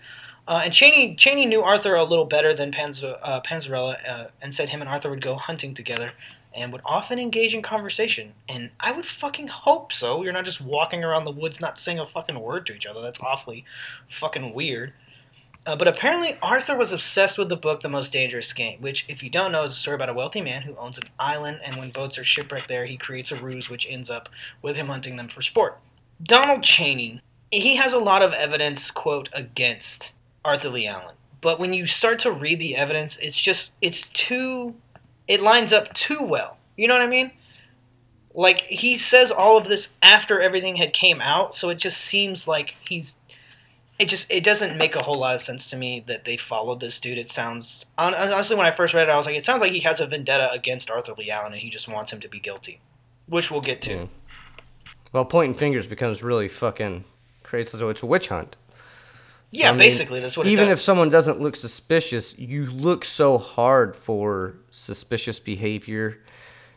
[0.47, 4.53] Uh, and Cheney Cheney knew Arthur a little better than Panzer, uh, Panzarella, uh, and
[4.53, 6.11] said him and Arthur would go hunting together
[6.53, 8.33] and would often engage in conversation.
[8.47, 10.23] And I would fucking hope so.
[10.23, 13.01] You're not just walking around the woods not saying a fucking word to each other.
[13.01, 13.65] That's awfully
[14.07, 14.93] fucking weird.
[15.67, 19.23] Uh, but apparently, Arthur was obsessed with the book The Most Dangerous Game, which, if
[19.23, 21.75] you don't know, is a story about a wealthy man who owns an island, and
[21.77, 24.29] when boats are shipwrecked there, he creates a ruse which ends up
[24.61, 25.79] with him hunting them for sport.
[26.21, 30.11] Donald Cheney, he has a lot of evidence, quote, against
[30.45, 31.15] Arthur Lee Allen.
[31.41, 34.75] But when you start to read the evidence, it's just, it's too,
[35.27, 36.57] it lines up too well.
[36.77, 37.31] You know what I mean?
[38.33, 42.47] Like, he says all of this after everything had came out, so it just seems
[42.47, 43.15] like he's
[43.97, 46.81] it just it doesn't make a whole lot of sense to me that they followed
[46.81, 47.17] this dude.
[47.17, 49.79] It sounds honestly when I first read it, I was like, it sounds like he
[49.81, 52.81] has a vendetta against Arthur Lee Allen, and he just wants him to be guilty,
[53.27, 53.93] which we'll get to.
[53.93, 54.05] Yeah.
[55.13, 57.05] Well, pointing fingers becomes really fucking
[57.43, 58.57] creates a witch hunt.
[59.55, 60.47] Yeah, I mean, basically that's what.
[60.47, 66.19] Even if someone doesn't look suspicious, you look so hard for suspicious behavior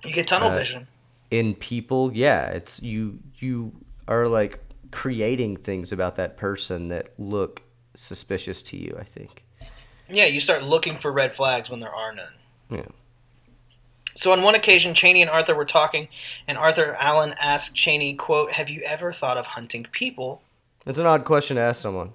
[0.04, 0.86] you get tunnel uh, vision,
[1.30, 2.12] in people.
[2.12, 3.18] Yeah, it's you.
[3.38, 3.72] You
[4.06, 4.60] are like
[4.90, 7.62] creating things about that person that look
[7.94, 8.96] suspicious to you.
[8.98, 9.44] I think.
[10.08, 12.32] yeah, you start looking for red flags when there are none.
[12.70, 12.86] Yeah.
[14.14, 16.08] So on one occasion, Cheney and Arthur were talking,
[16.46, 20.42] and Arthur Allen asked Cheney, "quote Have you ever thought of hunting people?"
[20.86, 22.14] It's an odd question to ask someone.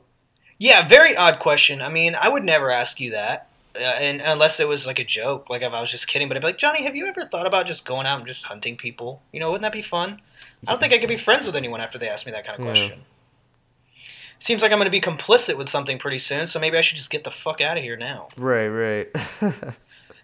[0.60, 1.82] Yeah, very odd question.
[1.82, 5.04] I mean, I would never ask you that, uh, and unless it was like a
[5.04, 6.28] joke, like if I was just kidding.
[6.28, 8.46] But I'd be like, Johnny, have you ever thought about just going out and just
[8.46, 9.22] hunting people?
[9.32, 10.22] You know, wouldn't that be fun?
[10.66, 12.58] I don't think I could be friends with anyone after they ask me that kind
[12.60, 12.72] of Yeah.
[12.72, 13.02] question.
[14.40, 16.98] Seems like I'm going to be complicit with something pretty soon, so maybe I should
[16.98, 18.28] just get the fuck out of here now.
[18.38, 19.08] Right, right.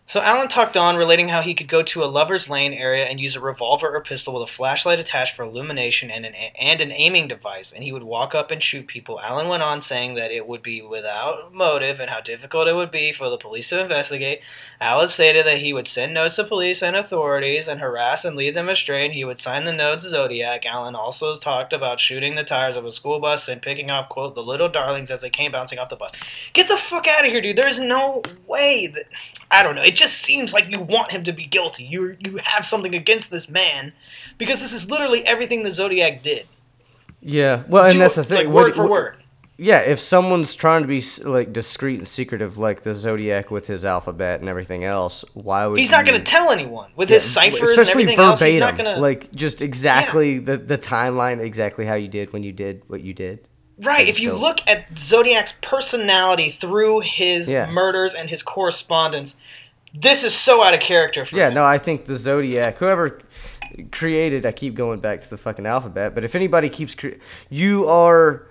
[0.10, 3.20] So Allen talked on, relating how he could go to a lover's lane area and
[3.20, 6.92] use a revolver or pistol with a flashlight attached for illumination and an and an
[6.92, 9.20] aiming device, and he would walk up and shoot people.
[9.20, 12.90] Allen went on saying that it would be without motive and how difficult it would
[12.90, 14.42] be for the police to investigate.
[14.82, 18.56] Allen stated that he would send notes to police and authorities and harass and lead
[18.56, 20.66] them astray, and he would sign the notes Zodiac.
[20.66, 24.34] Allen also talked about shooting the tires of a school bus and picking off quote
[24.34, 26.14] the little darlings as they came bouncing off the bus.
[26.54, 27.58] Get the fuck out of here, dude!
[27.58, 29.04] There's no way that
[29.52, 29.84] I don't know.
[29.84, 31.84] It just seems like you want him to be guilty.
[31.84, 33.94] You you have something against this man
[34.38, 36.48] because this is literally everything the Zodiac did.
[37.22, 37.64] yeah.
[37.68, 38.38] Well, and that's the thing.
[38.38, 39.16] like, What- word for what- word.
[39.62, 43.84] Yeah, if someone's trying to be like discreet and secretive, like the Zodiac with his
[43.84, 47.78] alphabet and everything else, why would He's not going to tell anyone with his ciphers
[47.78, 48.40] and everything else.
[48.40, 52.42] He's not going to like just exactly the the timeline, exactly how you did when
[52.42, 53.50] you did what you did.
[53.82, 57.70] Right, if you look at Zodiac's personality through his Yeah.
[57.70, 59.36] murders and his correspondence,
[59.94, 61.56] this is so out of character for Yeah, him.
[61.56, 63.22] no, I think the Zodiac, whoever
[63.92, 67.86] created, I keep going back to the fucking alphabet, but if anybody keeps, cre- you
[67.88, 68.48] are,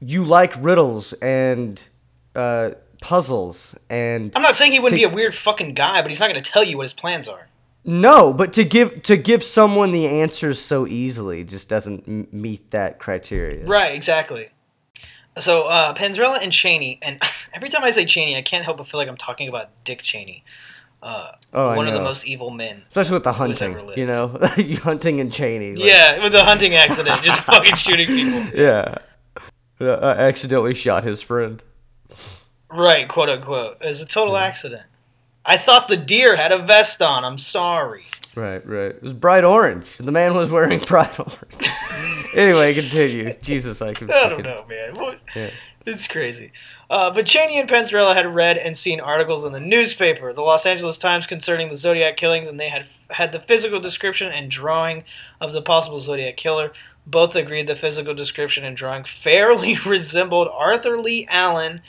[0.00, 1.82] you like riddles and
[2.34, 6.10] uh, puzzles and I'm not saying he wouldn't To- be a weird fucking guy, but
[6.10, 7.48] he's not going to tell you what his plans are.
[7.84, 12.70] no, but to give to give someone the answers so easily just doesn't m- meet
[12.70, 13.64] that criteria.
[13.66, 14.48] Right, exactly.
[15.38, 17.20] So uh, Panzarella and Cheney, and
[17.52, 20.00] every time I say Cheney, I can't help but feel like I'm talking about Dick
[20.00, 20.44] Cheney,
[21.04, 22.82] uh, Oh, one of the most evil men.
[22.88, 24.28] Especially with the hunting, you know,
[24.82, 25.76] hunting and Cheney.
[25.76, 28.58] like- Yeah, with the hunting accident, just fucking shooting people.
[28.58, 28.96] yeah.
[29.80, 31.62] Uh, I accidentally shot his friend.
[32.70, 33.76] Right, quote unquote.
[33.80, 34.82] It was a total accident.
[35.44, 37.24] I thought the deer had a vest on.
[37.24, 38.04] I'm sorry.
[38.34, 38.92] Right, right.
[38.96, 39.96] It was bright orange.
[39.98, 41.68] The man was wearing bright orange.
[42.34, 43.32] anyway, continue.
[43.42, 44.10] Jesus, I can.
[44.10, 44.94] I don't fucking- know, man.
[44.94, 45.20] What?
[45.36, 45.50] Yeah.
[45.86, 46.50] It's crazy.
[46.88, 50.64] Uh, but Cheney and Panzarella had read and seen articles in the newspaper, the Los
[50.64, 55.04] Angeles Times, concerning the Zodiac killings, and they had had the physical description and drawing
[55.42, 56.72] of the possible Zodiac killer.
[57.06, 61.82] Both agreed the physical description and drawing fairly resembled Arthur Lee Allen.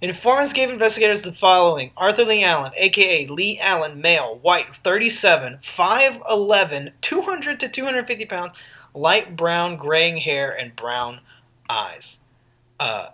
[0.00, 6.92] Informants gave investigators the following Arthur Lee Allen, aka Lee Allen, male, white, 37, 5'11,
[7.00, 8.52] 200 to 250 pounds,
[8.92, 11.20] light brown, graying hair, and brown
[11.70, 12.20] eyes.
[12.78, 13.10] Uh,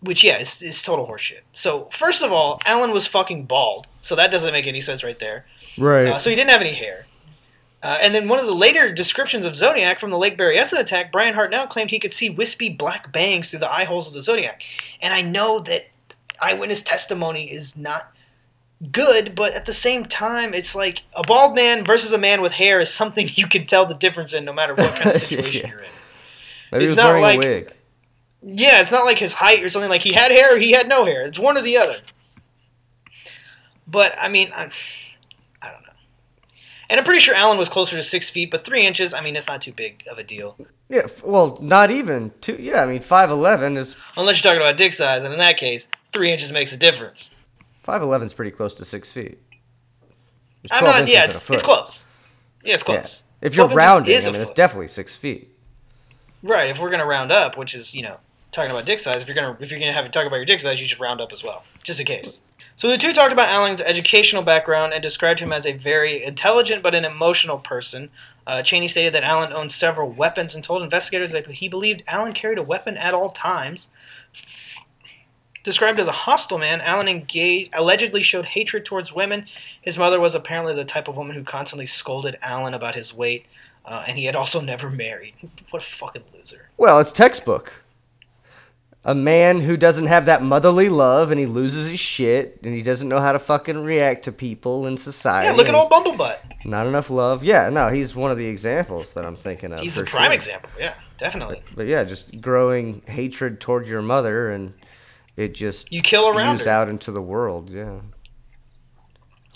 [0.00, 1.40] which yeah, is, is total horseshit.
[1.52, 5.18] So first of all, Allen was fucking bald, so that doesn't make any sense right
[5.18, 5.46] there.
[5.76, 6.06] Right.
[6.08, 7.06] Uh, so he didn't have any hair.
[7.82, 11.12] Uh, and then one of the later descriptions of Zodiac from the Lake Berryessa attack,
[11.12, 14.20] Bryan Hartnell claimed he could see wispy black bangs through the eye holes of the
[14.22, 14.62] Zodiac.
[15.00, 15.86] And I know that
[16.40, 18.12] eyewitness testimony is not
[18.90, 22.52] good, but at the same time, it's like a bald man versus a man with
[22.52, 25.62] hair is something you can tell the difference in no matter what kind of situation
[25.66, 25.70] Yeah.
[25.70, 25.90] you're in.
[26.72, 27.72] Maybe it's was not like- a wig.
[28.42, 29.90] Yeah, it's not like his height or something.
[29.90, 31.22] Like he had hair, or he had no hair.
[31.22, 31.96] It's one or the other.
[33.86, 34.70] But I mean, I,
[35.62, 35.92] I don't know.
[36.90, 39.34] And I'm pretty sure Allen was closer to six feet, but three inches, I mean,
[39.36, 40.56] it's not too big of a deal.
[40.88, 42.56] Yeah, well, not even two.
[42.58, 45.56] Yeah, I mean, five eleven is Unless you're talking about dick size, and in that
[45.56, 47.30] case, three inches makes a difference.
[47.82, 49.38] five eleven is pretty close to six feet.
[50.64, 52.04] It's I'm not, yeah, it's, it's close.
[52.64, 53.00] Yeah, it's Yeah.
[53.00, 53.22] close.
[53.40, 55.54] If you're rounding, I mean, it's definitely six feet.
[56.42, 58.18] Right, if we're gonna round up, which is you know
[58.52, 60.44] talking about dick size, if you're gonna if you're gonna have it talk about your
[60.44, 62.40] dick size, you should round up as well, just in case.
[62.76, 66.80] So the two talked about Allen's educational background and described him as a very intelligent
[66.80, 68.08] but an emotional person.
[68.46, 72.32] Uh, Cheney stated that Allen owned several weapons and told investigators that he believed Allen
[72.34, 73.88] carried a weapon at all times.
[75.64, 79.44] Described as a hostile man, Allen engaged, allegedly showed hatred towards women.
[79.80, 83.44] His mother was apparently the type of woman who constantly scolded Allen about his weight,
[83.84, 85.34] uh, and he had also never married.
[85.70, 86.68] What a fucking loser.
[86.76, 87.82] Well, it's textbook.
[89.04, 92.82] A man who doesn't have that motherly love and he loses his shit and he
[92.82, 95.46] doesn't know how to fucking react to people in society.
[95.48, 96.64] Yeah, look at old Bumblebutt.
[96.66, 97.42] Not enough love.
[97.44, 99.80] Yeah, no, he's one of the examples that I'm thinking of.
[99.80, 100.32] He's the prime sure.
[100.34, 100.70] example.
[100.78, 101.62] Yeah, definitely.
[101.74, 104.74] But yeah, just growing hatred toward your mother and
[105.36, 106.68] it just You kill around her.
[106.70, 107.70] out into the world.
[107.70, 108.00] Yeah,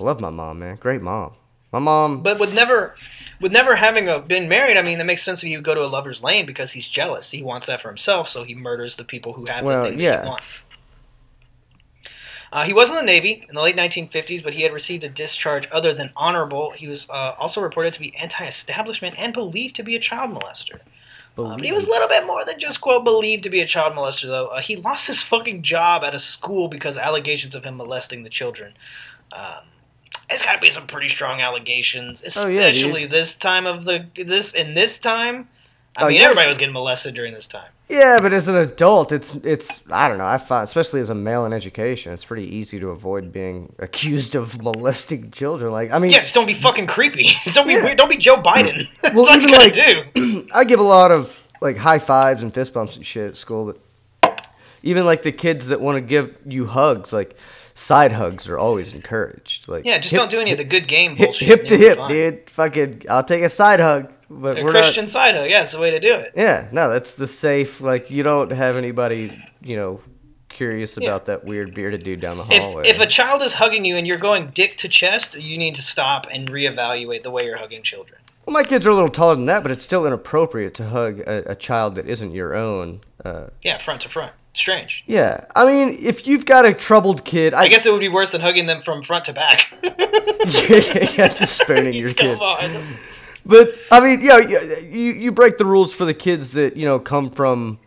[0.01, 0.77] I love my mom, man.
[0.77, 1.35] Great mom.
[1.73, 2.23] My mom.
[2.23, 2.95] But with never,
[3.41, 5.85] with never having a, been married, I mean, that makes sense that you go to
[5.85, 7.31] a lover's lane because he's jealous.
[7.31, 9.99] He wants that for himself, so he murders the people who have Well, the thing
[9.99, 10.23] that yeah.
[10.23, 10.63] he wants.
[12.53, 15.09] Uh, he was in the Navy in the late 1950s, but he had received a
[15.09, 16.73] discharge other than honorable.
[16.73, 20.81] He was uh, also reported to be anti-establishment and believed to be a child molester.
[21.39, 23.67] Uh, but he was a little bit more than just quote believed to be a
[23.67, 24.49] child molester, though.
[24.49, 28.29] Uh, he lost his fucking job at a school because allegations of him molesting the
[28.29, 28.75] children.
[29.33, 29.65] Um,
[30.33, 34.07] it's got to be some pretty strong allegations, Oh, yeah, especially this time of the
[34.17, 35.49] this in this time.
[35.97, 36.25] I Oh, mean, yeah.
[36.25, 37.69] everybody was getting molested during this time.
[37.89, 40.25] Yeah, but as an adult, it's it's I don't know.
[40.27, 44.35] I find, especially as a male in education, it's pretty easy to avoid being accused
[44.35, 45.71] of molesting children.
[45.73, 47.27] Like, I mean, Yeah, just don't be fucking creepy.
[47.53, 47.85] don't be Yeah.
[47.85, 47.99] weird.
[47.99, 48.85] Don't be Joe Biden.
[49.03, 50.47] That's Well, all you even like- do.
[50.55, 53.67] I give a lot of like high fives and fist bumps and shit at school,
[54.23, 54.47] but
[54.83, 57.37] even like the kids that want to give you hugs, like
[57.75, 59.69] side hugs, are always encouraged.
[59.69, 61.49] Like, Yeah, just hip- don't do any of the good game hip, bullshit.
[61.49, 62.09] hip to hip, fine.
[62.11, 62.51] dude.
[62.51, 65.11] Fucking, I'll take a side hug, but A we're Christian not.
[65.11, 65.49] side hug.
[65.51, 66.33] Yeah, it's the way to do it.
[66.37, 67.81] Yeah, no, that's the safe.
[67.81, 70.01] Like, you don't have anybody, you know,
[70.49, 71.09] curious Yeah.
[71.09, 72.83] about that weird bearded dude down the If, hallway.
[72.87, 75.83] if a child is hugging you and you're going dick to chest, you need to
[75.83, 78.19] stop and reevaluate the way you're hugging children.
[78.45, 81.21] Well, my kids are a little taller than that, but it's still inappropriate to hug
[81.21, 83.01] a, a child that isn't your own.
[83.25, 84.33] Uh, Yeah, front to front.
[84.55, 85.03] Strange.
[85.07, 88.09] yeah, I mean, if you've got a troubled kid, I, I guess it would be
[88.11, 89.77] worse than hugging them from front to back.
[89.83, 92.39] yeah, yeah, just spooning your kid.
[92.39, 92.85] on.
[93.47, 96.85] But I mean, yeah, yeah, you you break the rules for the kids that you
[96.85, 97.79] know come from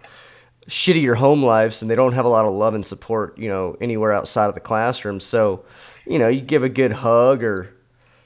[0.68, 3.78] shittier home lives and they don't have a lot of love and support, you know,
[3.80, 5.20] anywhere outside of the classroom.
[5.20, 5.64] So,
[6.08, 7.75] you know, you give a good hug or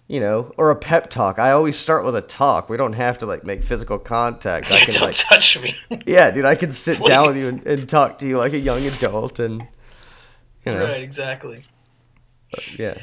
[0.10, 1.38] you know, or a pep talk.
[1.38, 2.68] I always start with a talk.
[2.68, 4.74] We don't have to like make physical contact.
[4.74, 5.76] I can Don't like touch me.
[6.06, 8.60] Yeah, dude, I can sit down with you and, and talk to you like a
[8.60, 9.62] young adult, and
[10.66, 11.64] you know, right, exactly.
[12.78, 12.98] yeah,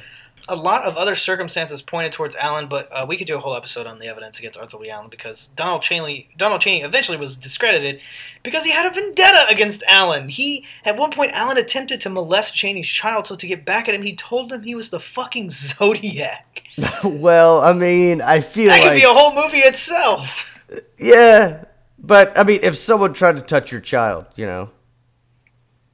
[0.49, 3.57] A lot of other circumstances pointed towards Allen, but uh, we could do a whole
[3.57, 7.37] episode on the evidence against Arthur Lee Allen because Donald Cheney, Donald Cheney eventually was
[7.37, 8.01] discredited
[8.45, 10.29] because he had a vendetta against Allen.
[10.29, 13.95] He, at one point, Allen attempted to molest Cheney's child, so to get back at
[13.95, 16.63] him, he told him he was the fucking Zodiac.
[17.05, 20.61] well, I mean, I feel That could be a whole movie itself.
[20.99, 21.65] yeah,
[21.99, 24.71] but I mean, if someone tried to touch your child, you know,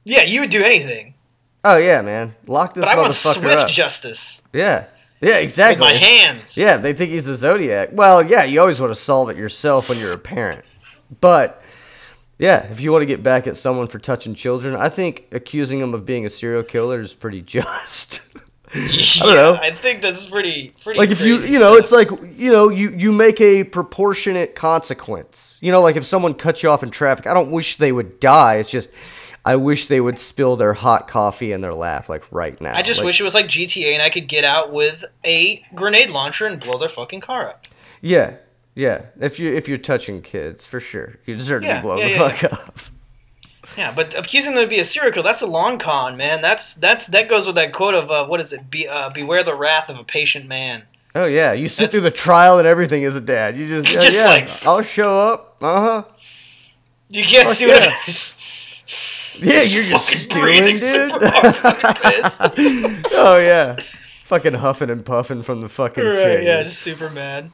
[0.03, 1.12] Yeah, you would do anything,
[1.63, 3.67] oh yeah, man, lock this but I want swift up.
[3.67, 4.85] justice yeah,
[5.21, 5.85] yeah, exactly.
[5.85, 6.57] with my hands.
[6.57, 7.89] Yeah, they think he's the Zodiac.
[7.93, 10.65] Well, yeah, you always want to solve it yourself when you're a parent.
[11.21, 11.63] But
[12.37, 15.79] yeah, if you want to get back at someone for touching children, I think accusing
[15.79, 18.21] them of being a serial killer is pretty just.
[18.75, 19.55] I don't know.
[19.61, 20.97] I think that's pretty, pretty.
[20.97, 22.01] like if you you know stuff.
[22.01, 26.33] it's like you know you you make a proportionate consequence you know like if someone
[26.33, 28.89] cuts you off in traffic i don't wish they would die it's just
[29.45, 32.81] i wish they would spill their hot coffee in their lap like right now I
[32.81, 36.09] just Like, wish it was like GTA and I could get out with a grenade
[36.09, 37.67] launcher and blow their fucking car up.
[38.01, 38.35] yeah
[38.75, 41.97] yeah if you if you're touching kids for sure you deserve to Yeah, be blown
[41.99, 42.79] yeah, the yeah, fuck up
[43.77, 46.41] Yeah, but accusing them to be a serial killer, that's a long con, man.
[46.41, 48.69] That's that's that goes with that quote of uh, what is it?
[48.69, 50.83] Be, uh, beware the wrath of a patient man.
[51.15, 53.87] oh yeah you sit That's- through the trial and everything as a dad you just,
[53.93, 56.03] yeah, Just yeah, like- i'll show up uh-huh
[57.09, 57.95] You can't see what yeah.
[59.33, 63.77] Just yeah you're just breathing dude super hard oh yeah
[64.33, 66.43] fucking huffing and puffing from the fucking right, chain.
[66.43, 67.51] yeah, just super mad.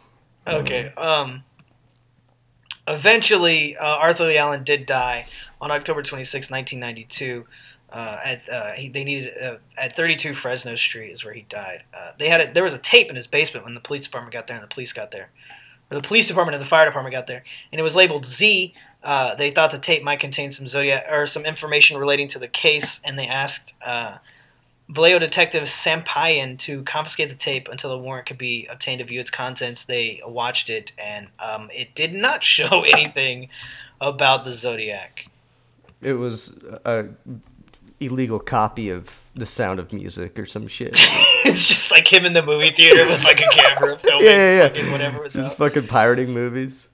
[0.47, 1.43] Okay, um,
[2.87, 5.27] eventually, uh, Arthur Lee Allen did die
[5.61, 7.45] on October 26, 1992.
[7.91, 11.83] Uh, at uh, he, they needed uh, at 32 Fresno Street is where he died.
[11.93, 14.31] Uh, they had a, there was a tape in his basement when the police department
[14.31, 15.31] got there and the police got there,
[15.91, 18.73] or the police department and the fire department got there, and it was labeled Z.
[19.03, 22.47] Uh, they thought the tape might contain some zodiac or some information relating to the
[22.47, 24.17] case, and they asked uh,
[24.89, 29.19] Vallejo detective Sampayan to confiscate the tape until a warrant could be obtained to view
[29.19, 29.85] its contents.
[29.85, 33.49] They watched it, and um, it did not show anything
[34.01, 35.27] about the zodiac.
[36.01, 37.07] It was a
[37.99, 40.91] illegal copy of The Sound of Music or some shit.
[41.45, 44.73] it's just like him in the movie theater with like a camera filming yeah, yeah,
[44.73, 44.91] yeah.
[44.91, 45.57] whatever was Just out.
[45.57, 46.87] fucking pirating movies,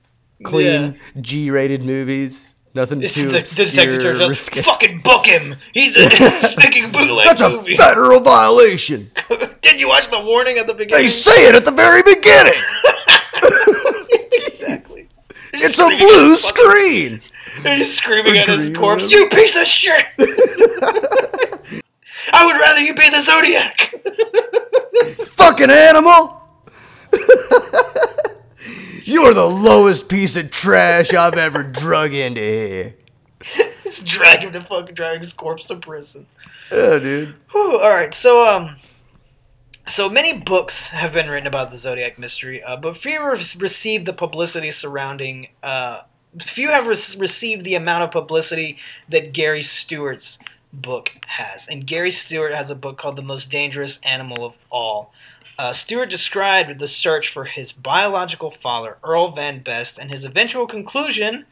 [0.43, 2.55] clean G-rated movies.
[2.73, 4.29] Nothing It's too the, the detective turns up.
[4.29, 4.61] risque.
[4.61, 5.55] Fucking book him.
[5.73, 6.09] He's a
[6.47, 7.75] speaking bootleg That's a movie.
[7.77, 9.11] federal violation.
[9.61, 11.03] Didn't you watch the warning at the beginning?
[11.05, 12.51] They say it at the very beginning.
[14.33, 15.07] exactly.
[15.53, 17.21] It's a blue screen.
[17.63, 19.09] They're just screaming at his corpse.
[19.09, 20.05] You piece of shit!
[22.33, 23.93] I would rather you be the Zodiac.
[25.27, 26.41] Fucking animal.
[29.07, 32.95] You're the lowest piece of trash I've ever drug into here.
[33.83, 36.25] just drag him to fucking drag his corpse to prison.
[36.71, 37.35] Yeah, dude.
[37.51, 38.77] Whew, all right, so um,
[39.87, 44.07] so many books have been written about the Zodiac mystery, uh, but few have received
[44.07, 45.49] the publicity surrounding.
[45.61, 45.99] Uh,
[46.39, 48.77] few have re- received the amount of publicity
[49.09, 50.39] that Gary Stewart's
[50.73, 55.13] book has, and Gary Stewart has a book called "The Most Dangerous Animal of All."
[55.57, 60.67] Uh, Stewart described the search for his biological father, Earl Van Best, and his eventual
[60.67, 61.45] conclusion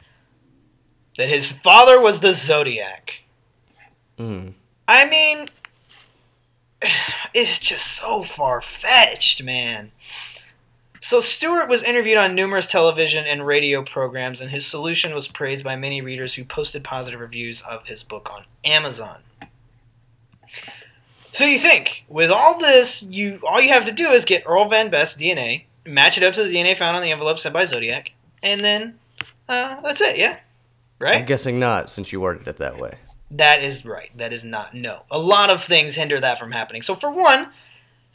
[1.16, 3.22] that his father was the Zodiac.
[4.18, 4.54] Mm.
[4.86, 5.48] I mean,
[7.34, 9.92] it's just so far fetched, man.
[11.00, 15.62] So Stewart was interviewed on numerous television and radio programs, and his solution was praised
[15.62, 19.22] by many readers who posted positive reviews of his book on Amazon.
[21.34, 24.66] So you think, with all this, you all you have to do is get Earl
[24.68, 27.64] Van Best's DNA, match it up to the DNA found on the envelope sent by
[27.64, 29.00] Zodiac, and then
[29.48, 30.38] uh, that's it, yeah,
[31.00, 31.16] right?
[31.16, 32.94] I'm guessing not, since you worded it that way.
[33.32, 34.10] That is right.
[34.16, 35.00] That is not no.
[35.10, 36.82] A lot of things hinder that from happening.
[36.82, 37.48] So for one,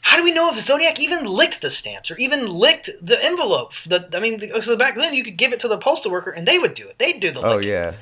[0.00, 3.74] how do we know if Zodiac even licked the stamps or even licked the envelope?
[3.74, 6.48] The, I mean, so back then you could give it to the postal worker and
[6.48, 6.98] they would do it.
[6.98, 7.58] They'd do the Licking.
[7.58, 7.92] Oh yeah.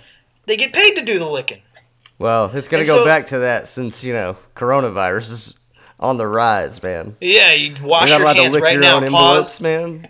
[0.47, 1.61] They get paid to do the licking.
[2.19, 5.55] Well, it's gonna And go so- back to that since you know coronavirus is
[6.01, 7.17] on the rise, man.
[7.21, 9.01] Yeah, you wash your hands right your now.
[9.01, 9.05] Pause.
[9.07, 10.09] envelopes, man.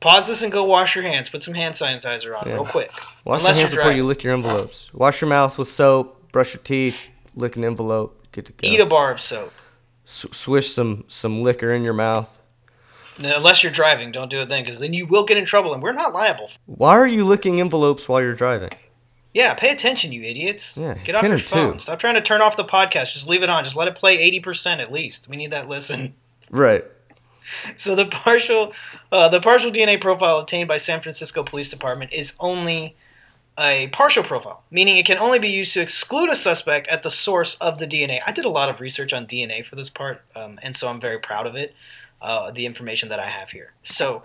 [0.00, 1.28] Pause this and go wash your hands.
[1.28, 2.54] Put some hand sanitizer on Yeah.
[2.54, 2.90] real quick.
[3.24, 4.90] Wash Unless your hands before you lick your envelopes.
[4.92, 6.30] Wash your mouth with soap.
[6.32, 7.08] Brush your teeth.
[7.34, 8.22] Lick an envelope.
[8.32, 8.68] Good to go.
[8.68, 9.52] Eat a bar of soap.
[10.06, 12.40] S- swish some some liquor in your mouth.
[13.18, 15.72] Now, Unless you're driving, don't do it then, because then you will get in trouble,
[15.72, 16.50] and we're not liable.
[16.66, 18.70] Why are you licking envelopes while you're driving?
[19.36, 20.78] Yeah, pay attention, you idiots.
[20.78, 21.44] Yeah, Get off your or two.
[21.44, 21.78] phone.
[21.78, 23.12] Stop trying to turn off the podcast.
[23.12, 23.64] Just leave it on.
[23.64, 25.28] Just let it play 80% at least.
[25.28, 26.14] We need that listen.
[26.48, 26.84] Right.
[27.76, 28.72] So the partial
[29.10, 32.94] uh, the partial DNA profile obtained by San Francisco Police Department is only
[33.58, 37.10] a partial profile, meaning it can only be used to exclude a suspect at the
[37.10, 38.20] source of the DNA.
[38.24, 41.00] I did a lot of research on DNA for this part, um, and so I'm
[41.00, 41.74] very proud of it.
[42.22, 43.72] Uh, the information that I have here.
[43.82, 44.22] So,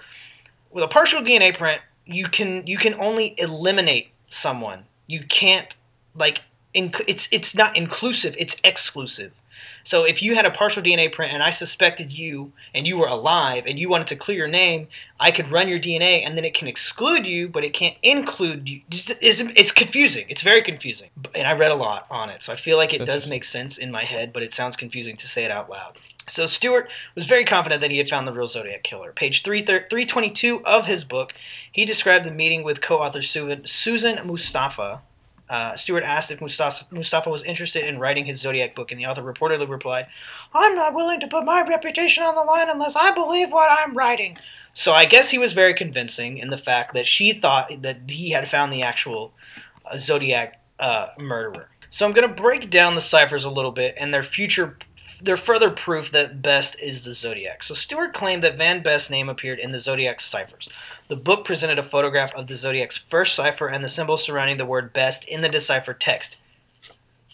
[0.69, 4.85] with a partial DNA print, you can you can only eliminate someone.
[5.07, 5.75] You can't
[6.15, 6.41] like
[6.75, 8.35] inc- it's it's not inclusive.
[8.37, 9.33] It's exclusive.
[9.83, 13.07] So if you had a partial DNA print and I suspected you and you were
[13.07, 14.87] alive and you wanted to clear your name,
[15.19, 18.69] I could run your DNA and then it can exclude you, but it can't include
[18.69, 18.81] you.
[18.91, 20.25] It's, confusing.
[20.29, 21.09] It's very confusing.
[21.35, 23.77] And I read a lot on it, so I feel like it does make sense
[23.77, 25.97] in my head, but it sounds confusing to say it out loud.
[26.31, 29.11] So Stewart was very confident that he had found the real Zodiac killer.
[29.11, 31.33] Page 322 of his book,
[31.69, 35.03] he described a meeting with co-author Susan, Mustafa.
[35.49, 39.05] Uh, Stewart asked if Mustafa, Mustafa was interested in writing his Zodiac book, and the
[39.05, 40.07] author reportedly replied,
[40.53, 43.93] I'm not willing to put my reputation on the line unless I believe what I'm
[43.93, 44.37] writing.
[44.71, 48.29] So I guess he was very convincing in the fact that she thought that he
[48.29, 49.33] had found the actual
[49.85, 51.67] uh, Zodiac uh, murderer.
[51.89, 54.77] So I'm going to break down the ciphers a little bit and their future
[55.21, 57.63] their further proof that Best is the Zodiac.
[57.63, 60.67] So Stewart claimed that Van Best's name appeared in the Zodiac ciphers.
[61.07, 64.65] The book presented a photograph of the Zodiac's first cipher and the symbols surrounding the
[64.65, 66.37] word Best in the deciphered text.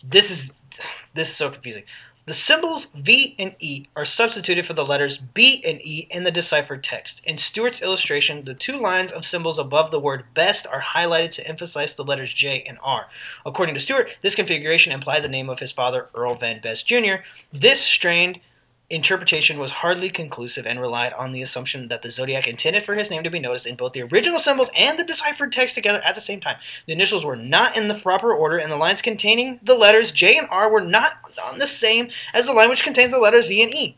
[0.04, 0.52] This is
[1.14, 1.84] this is so confusing.
[2.28, 6.32] The symbols V and E are substituted for the letters B and E in the
[6.32, 7.22] deciphered text.
[7.24, 11.48] In Stewart's illustration, the two lines of symbols above the word best are highlighted to
[11.48, 13.08] emphasize the letters J and R.
[13.46, 17.24] According to Stewart, this configuration implied the name of his father, Earl Van Best Jr.
[17.54, 18.42] This strained
[18.90, 23.12] interpretation was hardly conclusive and relied on the assumption that the Zodiac intended for his
[23.12, 26.16] name to be noticed in both the original symbols and the deciphered text together at
[26.16, 26.58] the same time.
[26.86, 30.38] The initials were not in the proper order, and the lines containing the letters J
[30.38, 33.62] and R were not on the same as the line which contains the letters V
[33.62, 33.98] and E.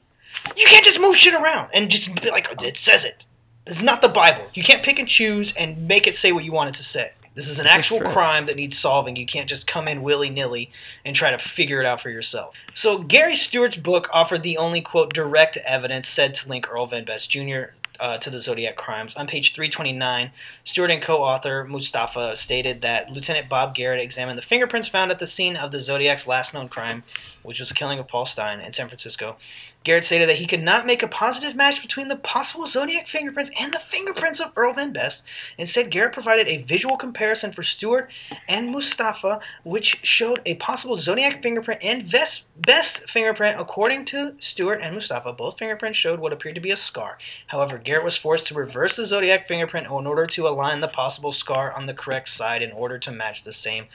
[0.58, 3.26] You can't just move shit around and just be like, oh, it says it.
[3.68, 4.48] Is not the Bible.
[4.56, 7.12] You can't pick and choose and make it say what you want it to say.
[7.40, 9.16] This is an actual crime that needs solving.
[9.16, 10.72] You can't just come in willy nilly
[11.06, 12.54] and try to figure it out for yourself.
[12.74, 17.06] So, Gary Stewart's book offered the only, quote, direct evidence said to link Earl Van
[17.06, 17.76] Best Jr.
[17.98, 19.16] Uh, to the Zodiac crimes.
[19.16, 20.32] On page 329,
[20.66, 25.20] Stewart and co author Mustafa stated that Lieutenant Bob Garrett examined the fingerprints found at
[25.20, 27.04] the scene of the Zodiac's last known crime,
[27.44, 29.38] which was the killing of Paul Stine in San Francisco.
[29.86, 33.50] Garrett stated that he could not make a positive match between the possible Zodiac fingerprints
[33.60, 35.24] and the fingerprints of Earl Van Best.
[35.58, 38.12] Instead, Garrett provided a visual comparison for Stewart
[38.50, 43.56] and Mustafa, which showed a possible Zodiac fingerprint and Vest, Best fingerprint.
[43.58, 47.18] According to Stewart and Mustafa, both fingerprints showed what appeared to be a scar.
[47.48, 51.32] However, Garrett was forced to reverse the Zodiac fingerprint in order to align the possible
[51.32, 53.86] scar on the correct side in order to match the same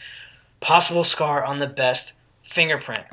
[0.61, 3.05] possible scar on the Best fingerprint.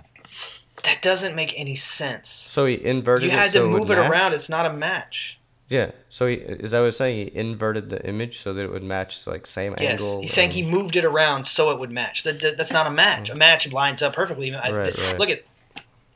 [0.84, 2.30] That doesn't make any sense.
[2.30, 3.30] So he inverted.
[3.30, 4.12] You had so to would move it match?
[4.12, 4.34] around.
[4.34, 5.40] It's not a match.
[5.70, 5.92] Yeah.
[6.10, 7.28] So he, is that what I was saying?
[7.30, 10.22] He inverted the image so that it would match like same Yes, angle.
[10.22, 12.24] he's saying and- he moved it around so it would match.
[12.24, 13.26] That, that- that's not a match.
[13.30, 13.38] Mm-hmm.
[13.38, 14.54] A match lines up perfectly.
[14.54, 15.20] I- Right, right.
[15.20, 15.44] Look at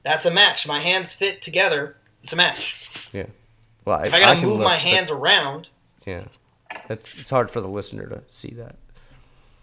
[0.04, 0.68] that's a match.
[0.68, 1.96] My hands fit together.
[2.24, 2.90] It's a match.
[3.14, 3.28] Yeah.
[3.86, 5.70] Well, If I gotta can move look, my but- hands around,
[6.06, 6.26] Yeah.
[6.90, 8.76] It's, it's hard for the listener to see that.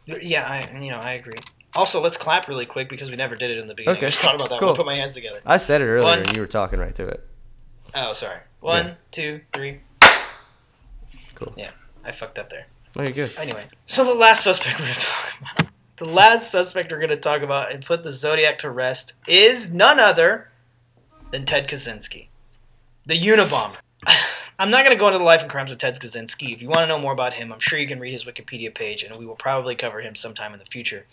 [0.07, 1.37] yeah, I you know I agree.
[1.75, 3.97] Also, let's clap really quick because we never did it in the beginning.
[3.97, 4.59] Okay, I just thought about that.
[4.59, 4.69] cool.
[4.69, 5.41] We'll put my hands together.
[5.47, 6.19] I said it earlier, One.
[6.21, 7.27] and you were talking right through it.
[7.95, 8.39] Oh, sorry.
[8.61, 8.95] One, Yeah.
[9.11, 9.81] two, three.
[11.35, 11.55] Cool.
[11.57, 11.71] Yeah,
[12.05, 12.67] I fucked up there.
[12.95, 13.33] No, you're good.
[13.39, 17.09] Anyway, so the last suspect we're going to talk about, the last suspect we're going
[17.11, 20.51] to talk about and put the Zodiac to rest is none other
[21.31, 22.29] than Ted Kaczynski,
[23.07, 23.77] the Unabomber.
[24.59, 26.53] I'm not going to go into the life and crimes of Ted Kaczynski.
[26.53, 28.73] If you want to know more about him, I'm sure you can read his Wikipedia
[28.73, 31.07] page, and we will probably cover him sometime in the future.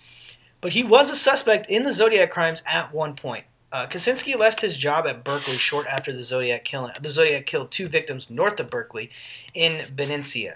[0.62, 3.46] But he was a suspect in the Zodiac crimes at one point.
[3.72, 6.92] Uh, Kaczynski left his job at Berkeley short after the Zodiac killing.
[7.02, 9.10] The Zodiac killed two victims north of Berkeley
[9.54, 10.56] in Benicia.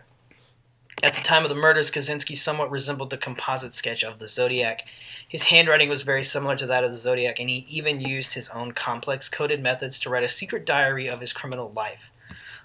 [1.04, 4.86] At the time of the murders, Kaczynski somewhat resembled the composite sketch of the Zodiac.
[5.28, 8.50] His handwriting was very similar to that of the Zodiac, and he even used his
[8.50, 12.10] own complex coded methods to write a secret diary of his criminal life.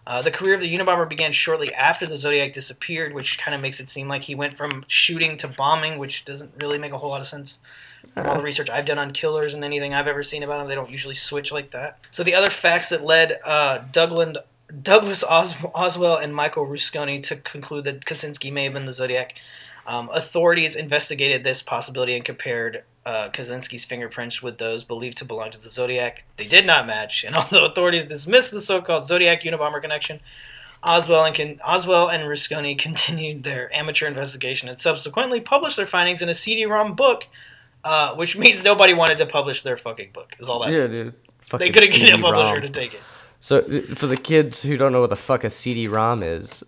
[0.08, 3.60] Uh, the career of the Unabomber began shortly after the Zodiac disappeared, which kind of
[3.60, 6.98] makes it seem like he went from shooting to bombing, which doesn't really make a
[6.98, 7.60] whole lot of sense.
[8.14, 10.68] From all the research I've done on killers and anything I've ever seen about them,
[10.68, 11.98] they don't usually switch like that.
[12.10, 14.38] So the other facts that led uh, Dougland,
[14.82, 19.38] Douglas Os- Oswell and Michael Rusconi to conclude that Kaczynski may have been the Zodiac.
[19.86, 25.50] Um, authorities investigated this possibility and compared uh, Kaczynski's fingerprints with those believed to belong
[25.50, 26.26] to the Zodiac.
[26.36, 30.20] They did not match, and although authorities dismissed the so-called Zodiac Unabomber connection,
[30.82, 36.20] Oswell and con- Oswell and Rusconi continued their amateur investigation and subsequently published their findings
[36.20, 37.26] in a CD-ROM book,
[37.82, 40.34] uh, which means nobody wanted to publish their fucking book.
[40.38, 40.72] Is all that.
[40.72, 40.96] Yeah, means.
[40.96, 41.14] dude.
[41.58, 43.00] They couldn't get a publisher to take it.
[43.40, 43.62] So
[43.94, 46.62] for the kids who don't know what the fuck a CD-ROM is,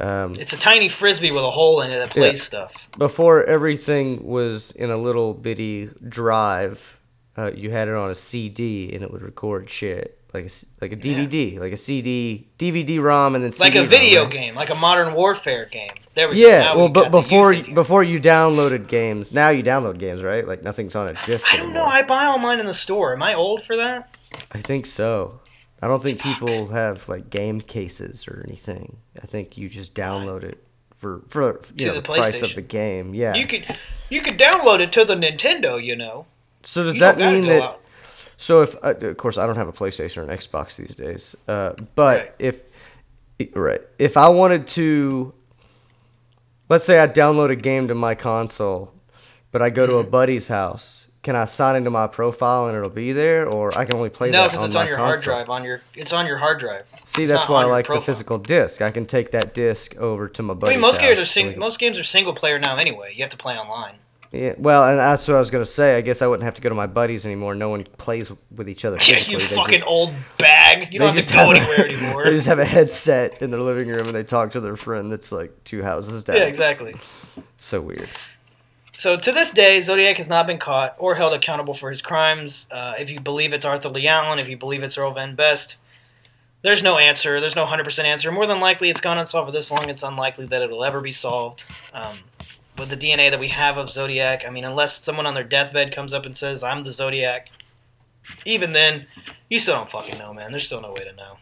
[0.00, 2.42] um, It's a tiny frisbee with a hole in it that plays Yeah.
[2.42, 2.88] stuff.
[2.98, 6.98] before everything was in a little bitty drive,
[7.36, 10.50] uh, you had it on a CD and it would record shit like a
[10.82, 14.68] like a DVD, like a CD DVD ROM, and then Like a video game, like
[14.68, 15.92] a modern warfare game.
[16.14, 16.46] There we go.
[16.46, 17.74] Yeah, well, we but before youth in here.
[17.74, 20.46] before you downloaded games, now you download games, right?
[20.46, 21.46] Like nothing's on a disc.
[21.52, 21.84] I don't know.
[21.86, 23.14] I buy all mine in the store.
[23.14, 24.14] Am I old for that?
[24.52, 25.40] I think so.
[25.82, 28.96] I don't think people have like game cases or anything.
[29.22, 30.62] I think you just download it
[30.96, 33.14] for for you know, the the price of the game.
[33.14, 33.34] Yeah.
[33.34, 33.66] You could
[34.10, 35.82] you could download it to the Nintendo.
[35.82, 36.26] You know.
[36.64, 37.62] so does You that mean that?
[37.62, 37.82] out.
[38.38, 41.36] So if uh, of course I don't have a PlayStation or an Xbox these days,
[41.48, 42.32] uh, but Right.
[42.38, 42.62] if
[43.54, 45.32] right if I wanted to,
[46.68, 48.92] let's say I download a game to my console,
[49.52, 50.10] but I go to a Mm-hmm.
[50.10, 51.05] buddy's house.
[51.26, 54.30] Can I sign into my profile and it'll be there, or I can only play
[54.30, 55.50] No, that No, because it's on your hard drive.
[55.50, 56.86] On your it's on your hard drive.
[57.02, 58.80] See, It's that's why I like the physical disc.
[58.80, 61.58] I can take that disc over to my I buddy's mean, most games are sing-
[61.58, 63.12] most games are single player now anyway.
[63.12, 63.96] You have to play online.
[64.30, 65.96] Yeah, well, and that's what I was gonna say.
[65.96, 67.56] I guess I wouldn't have to go to my buddies anymore.
[67.56, 68.96] No one plays with each other.
[69.04, 70.92] Yeah, you They fucking just- old bag.
[70.92, 72.24] You don't have to go have a- anywhere anymore.
[72.26, 75.10] They just have a headset in their living room and they talk to their friend
[75.10, 76.36] that's like two houses down.
[76.36, 76.94] yeah, exactly.
[77.56, 78.08] So weird.
[78.96, 82.66] So to this day, Zodiac has not been caught or held accountable for his crimes.
[82.70, 85.76] Uh, if you believe it's Arthur Lee Allen, if you believe it's Earl Van Best,
[86.62, 87.38] there's no answer.
[87.38, 88.32] There's no 100% answer.
[88.32, 89.88] More than likely, it's gone unsolved for this long.
[89.88, 91.64] It's unlikely that it'll ever be solved.
[91.92, 92.16] Um,
[92.78, 95.94] with the DNA that we have of Zodiac, I mean, unless someone on their deathbed
[95.94, 97.50] comes up and says, I'm the Zodiac,
[98.44, 99.06] even then,
[99.48, 100.50] you still don't fucking know, man.
[100.50, 101.38] There's still no way to know.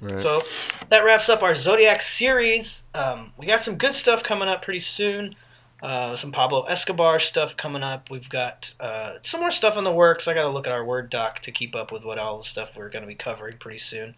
[0.00, 0.18] Right.
[0.18, 0.42] So
[0.88, 2.84] that wraps up our Zodiac series.
[2.94, 5.34] Um, we got some good stuff coming up pretty soon.
[5.82, 8.10] Uh, some Pablo Escobar stuff coming up.
[8.10, 10.28] We've got uh, some more stuff in the works.
[10.28, 12.44] I got to look at our Word doc to keep up with what all the
[12.44, 14.14] stuff we're going to be covering pretty soon.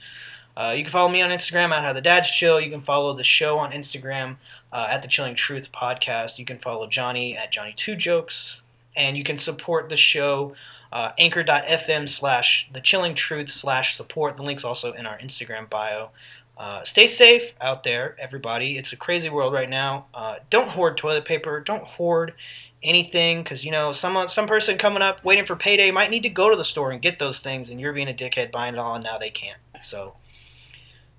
[0.56, 2.60] Uh, you can follow me on Instagram at How the Dads Chill.
[2.60, 4.36] You can follow the show on Instagram
[4.72, 6.38] uh, at the Chilling Truth Podcast.
[6.38, 8.60] You can follow Johnny at Johnny Two Jokes,
[8.94, 10.54] and you can support the show
[10.92, 14.36] uh, anchor.fm slash the Chilling Truth slash support.
[14.36, 16.10] The link's also in our Instagram bio.
[16.56, 18.76] Uh, stay safe out there, everybody.
[18.76, 20.06] It's a crazy world right now.
[20.14, 21.60] Uh, don't hoard toilet paper.
[21.60, 22.34] Don't hoard
[22.82, 26.28] anything because you know some some person coming up waiting for payday might need to
[26.28, 28.78] go to the store and get those things, and you're being a dickhead buying it
[28.78, 29.58] all, and now they can't.
[29.82, 30.16] So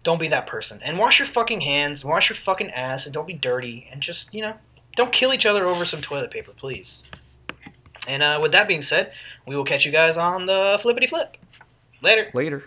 [0.03, 0.79] don't be that person.
[0.85, 3.87] And wash your fucking hands, wash your fucking ass, and don't be dirty.
[3.91, 4.57] And just you know,
[4.95, 7.03] don't kill each other over some toilet paper, please.
[8.07, 9.13] And uh, with that being said,
[9.47, 11.37] we will catch you guys on the flippity flip.
[12.01, 12.29] Later.
[12.33, 12.65] Later.